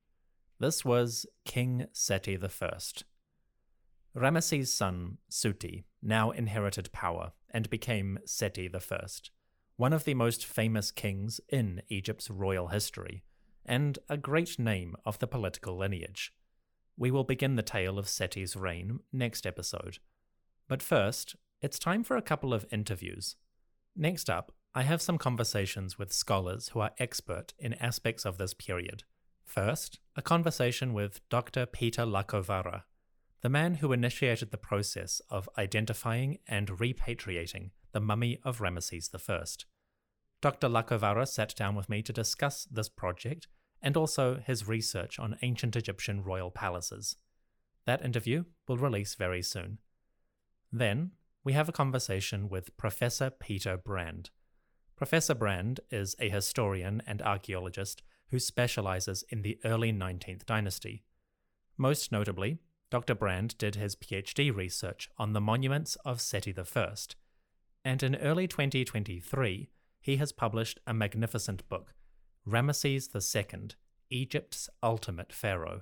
This 0.60 0.84
was 0.84 1.26
King 1.46 1.88
Seti 1.94 2.38
I. 2.38 2.80
Ramesses' 4.18 4.68
son, 4.68 5.20
Suty, 5.32 5.86
now 6.02 6.32
inherited 6.32 6.92
power 6.92 7.32
and 7.58 7.72
became 7.72 8.20
Seti 8.24 8.70
I, 8.72 9.08
one 9.78 9.92
of 9.92 10.04
the 10.04 10.14
most 10.14 10.46
famous 10.46 10.92
kings 10.92 11.42
in 11.50 11.82
Egypt's 11.90 12.30
royal 12.30 12.68
history, 12.68 13.24
and 13.66 13.98
a 14.08 14.16
great 14.16 14.60
name 14.60 14.96
of 15.06 15.18
the 15.18 15.26
political 15.26 15.76
lineage. 15.76 16.32
We 16.96 17.10
will 17.10 17.24
begin 17.24 17.56
the 17.56 17.64
tale 17.64 17.98
of 17.98 18.08
Seti's 18.08 18.56
reign 18.56 19.00
next 19.12 19.48
episode. 19.48 19.98
But 20.68 20.84
first, 20.84 21.36
it's 21.60 21.80
time 21.80 22.04
for 22.04 22.16
a 22.16 22.22
couple 22.22 22.54
of 22.54 22.68
interviews. 22.72 23.38
Next 23.96 24.30
up, 24.30 24.52
I 24.76 24.84
have 24.84 25.02
some 25.02 25.18
conversations 25.18 25.98
with 25.98 26.14
scholars 26.14 26.70
who 26.70 26.82
are 26.82 26.92
expert 27.00 27.56
in 27.58 27.74
aspects 27.74 28.24
of 28.24 28.38
this 28.38 28.54
period. 28.54 29.02
First, 29.46 30.00
a 30.16 30.22
conversation 30.22 30.94
with 30.94 31.28
Dr. 31.30 31.66
Peter 31.66 32.04
Lacovara, 32.04 32.84
the 33.42 33.50
man 33.50 33.76
who 33.76 33.92
initiated 33.92 34.52
the 34.52 34.58
process 34.58 35.22
of 35.30 35.50
identifying 35.58 36.40
and 36.48 36.68
repatriating 36.70 37.72
the 37.92 38.02
mummy 38.02 38.40
of 38.44 38.60
Ramesses 38.60 39.10
I. 39.14 39.44
Dr. 40.42 40.68
Lacovara 40.68 41.28
sat 41.28 41.56
down 41.56 41.76
with 41.76 41.90
me 41.90 42.02
to 42.04 42.14
discuss 42.14 42.66
this 42.66 42.90
project 42.90 43.48
and 43.82 43.96
also 43.96 44.42
his 44.46 44.68
research 44.68 45.20
on 45.20 45.38
ancient 45.42 45.76
Egyptian 45.76 46.24
royal 46.24 46.52
palaces. 46.52 47.18
That 47.86 48.04
interview 48.04 48.46
will 48.68 48.78
release 48.78 49.16
very 49.16 49.42
soon. 49.42 49.80
Then, 50.72 51.12
we 51.44 51.54
have 51.54 51.70
a 51.70 51.74
conversation 51.74 52.50
with 52.50 52.76
Professor 52.76 53.30
Peter 53.30 53.78
Brand. 53.78 54.32
Professor 54.96 55.34
Brand 55.34 55.80
is 55.92 56.16
a 56.20 56.30
historian 56.30 57.02
and 57.08 57.22
archaeologist 57.22 58.02
who 58.32 58.40
specializes 58.40 59.24
in 59.30 59.44
the 59.44 59.58
early 59.64 59.94
19th 59.94 60.46
dynasty. 60.46 61.04
Most 61.78 62.12
notably, 62.12 62.60
Dr. 62.90 63.16
Brand 63.16 63.58
did 63.58 63.76
his 63.76 63.96
PhD 63.96 64.56
research 64.56 65.10
on 65.18 65.34
the 65.34 65.42
monuments 65.42 65.98
of 66.06 66.22
Seti 66.22 66.56
I, 66.58 66.94
and 67.84 68.02
in 68.02 68.16
early 68.16 68.48
2023, 68.48 69.70
he 70.00 70.16
has 70.16 70.32
published 70.32 70.80
a 70.88 70.94
magnificent 70.94 71.68
book 71.68 71.94
Ramesses 72.48 73.10
II, 73.14 73.70
Egypt's 74.10 74.70
Ultimate 74.82 75.34
Pharaoh. 75.34 75.82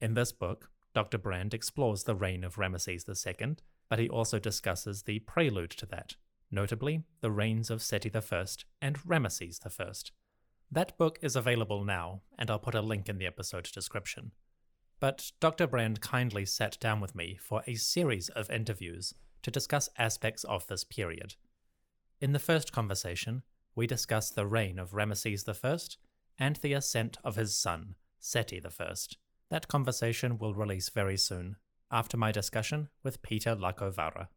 In 0.00 0.14
this 0.14 0.30
book, 0.30 0.70
Dr. 0.94 1.18
Brand 1.18 1.52
explores 1.52 2.04
the 2.04 2.14
reign 2.14 2.44
of 2.44 2.56
Ramesses 2.56 3.08
II, 3.08 3.56
but 3.88 3.98
he 3.98 4.08
also 4.08 4.38
discusses 4.38 5.02
the 5.02 5.18
prelude 5.20 5.72
to 5.72 5.86
that, 5.86 6.14
notably 6.50 7.02
the 7.22 7.30
reigns 7.32 7.70
of 7.70 7.82
Seti 7.82 8.10
I 8.14 8.46
and 8.80 8.98
Ramesses 9.00 9.58
I. 9.66 9.92
That 10.70 10.96
book 10.96 11.18
is 11.22 11.34
available 11.34 11.84
now, 11.84 12.22
and 12.38 12.50
I'll 12.52 12.60
put 12.60 12.76
a 12.76 12.82
link 12.82 13.08
in 13.08 13.18
the 13.18 13.26
episode 13.26 13.64
description. 13.64 14.30
But 14.98 15.32
Dr. 15.40 15.66
Brand 15.66 16.00
kindly 16.00 16.46
sat 16.46 16.78
down 16.80 17.00
with 17.00 17.14
me 17.14 17.38
for 17.40 17.62
a 17.66 17.74
series 17.74 18.28
of 18.30 18.50
interviews 18.50 19.12
to 19.42 19.50
discuss 19.50 19.90
aspects 19.98 20.44
of 20.44 20.66
this 20.66 20.84
period. 20.84 21.34
In 22.20 22.32
the 22.32 22.38
first 22.38 22.72
conversation, 22.72 23.42
we 23.74 23.86
discuss 23.86 24.30
the 24.30 24.46
reign 24.46 24.78
of 24.78 24.92
Ramesses 24.92 25.46
I 25.46 25.78
and 26.38 26.56
the 26.56 26.72
ascent 26.72 27.18
of 27.22 27.36
his 27.36 27.58
son, 27.58 27.94
Seti 28.18 28.60
I. 28.64 28.94
That 29.50 29.68
conversation 29.68 30.38
will 30.38 30.54
release 30.54 30.88
very 30.88 31.18
soon, 31.18 31.56
after 31.90 32.16
my 32.16 32.32
discussion 32.32 32.88
with 33.02 33.22
Peter 33.22 33.54
Lacovara. 33.54 34.28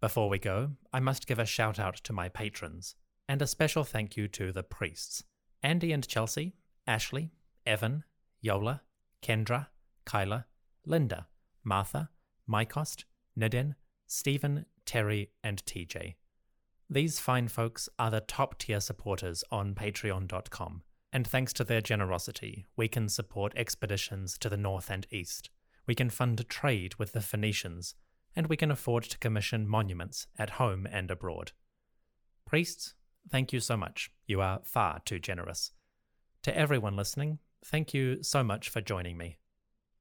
Before 0.00 0.28
we 0.28 0.38
go, 0.38 0.72
I 0.92 1.00
must 1.00 1.26
give 1.26 1.38
a 1.38 1.46
shout 1.46 1.78
out 1.78 1.96
to 1.96 2.12
my 2.12 2.28
patrons, 2.28 2.94
and 3.26 3.42
a 3.42 3.46
special 3.46 3.84
thank 3.84 4.16
you 4.16 4.28
to 4.28 4.52
the 4.52 4.62
priests 4.62 5.24
Andy 5.62 5.92
and 5.92 6.06
Chelsea, 6.06 6.54
Ashley, 6.86 7.32
Evan, 7.66 8.04
Yola, 8.40 8.82
Kendra, 9.22 9.66
Kyla, 10.08 10.46
Linda, 10.86 11.28
Martha, 11.62 12.08
Mycost, 12.48 13.04
Nidin, 13.38 13.74
Stephen, 14.06 14.64
Terry, 14.86 15.32
and 15.44 15.62
TJ. 15.66 16.14
These 16.88 17.20
fine 17.20 17.48
folks 17.48 17.90
are 17.98 18.10
the 18.10 18.22
top 18.22 18.56
tier 18.58 18.80
supporters 18.80 19.44
on 19.50 19.74
patreon.com, 19.74 20.82
and 21.12 21.26
thanks 21.26 21.52
to 21.52 21.64
their 21.64 21.82
generosity, 21.82 22.64
we 22.74 22.88
can 22.88 23.10
support 23.10 23.52
expeditions 23.54 24.38
to 24.38 24.48
the 24.48 24.56
north 24.56 24.88
and 24.88 25.06
east. 25.10 25.50
We 25.86 25.94
can 25.94 26.08
fund 26.08 26.42
trade 26.48 26.94
with 26.94 27.12
the 27.12 27.20
Phoenicians, 27.20 27.94
and 28.34 28.46
we 28.46 28.56
can 28.56 28.70
afford 28.70 29.04
to 29.04 29.18
commission 29.18 29.68
monuments 29.68 30.26
at 30.38 30.50
home 30.50 30.88
and 30.90 31.10
abroad. 31.10 31.52
Priests, 32.46 32.94
thank 33.30 33.52
you 33.52 33.60
so 33.60 33.76
much. 33.76 34.10
You 34.26 34.40
are 34.40 34.60
far 34.64 35.00
too 35.04 35.18
generous. 35.18 35.72
To 36.44 36.56
everyone 36.56 36.96
listening, 36.96 37.40
thank 37.62 37.92
you 37.92 38.22
so 38.22 38.42
much 38.42 38.70
for 38.70 38.80
joining 38.80 39.18
me. 39.18 39.36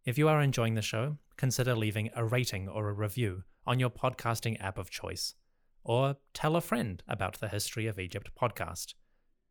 If 0.07 0.17
you 0.17 0.29
are 0.29 0.41
enjoying 0.41 0.75
the 0.75 0.81
show, 0.81 1.17
consider 1.35 1.75
leaving 1.75 2.11
a 2.15 2.23
rating 2.23 2.69
or 2.69 2.87
a 2.87 2.93
review 2.93 3.43
on 3.65 3.77
your 3.77 3.89
podcasting 3.89 4.55
app 4.63 4.77
of 4.77 4.89
choice 4.89 5.35
or 5.83 6.15
tell 6.33 6.55
a 6.55 6.61
friend 6.61 7.03
about 7.09 7.41
the 7.41 7.49
History 7.49 7.87
of 7.87 7.99
Egypt 7.99 8.31
podcast. 8.41 8.93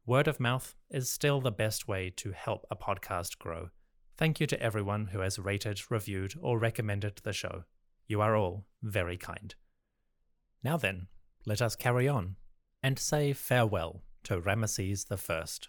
Word 0.07 0.27
of 0.27 0.41
mouth 0.41 0.75
is 0.89 1.11
still 1.11 1.43
the 1.43 1.53
best 1.53 1.87
way 1.87 2.09
to 2.17 2.33
help 2.33 2.65
a 2.71 2.75
podcast 2.75 3.37
grow. 3.39 3.69
Thank 4.17 4.41
you 4.41 4.47
to 4.47 4.63
everyone 4.63 5.09
who 5.09 5.19
has 5.19 5.39
rated, 5.39 5.79
reviewed, 5.91 6.33
or 6.41 6.59
recommended 6.59 7.21
the 7.23 7.35
show. 7.35 7.65
You 8.07 8.23
are 8.23 8.35
all 8.35 8.65
very 8.83 9.19
kind. 9.19 9.55
Now 10.65 10.79
then, 10.79 11.09
let 11.45 11.61
us 11.61 11.77
carry 11.77 12.09
on 12.09 12.37
and 12.83 12.99
say 12.99 13.35
farewell 13.35 14.05
to 14.25 14.41
Ramesses 14.41 15.09
the 15.09 15.19
With 15.19 15.69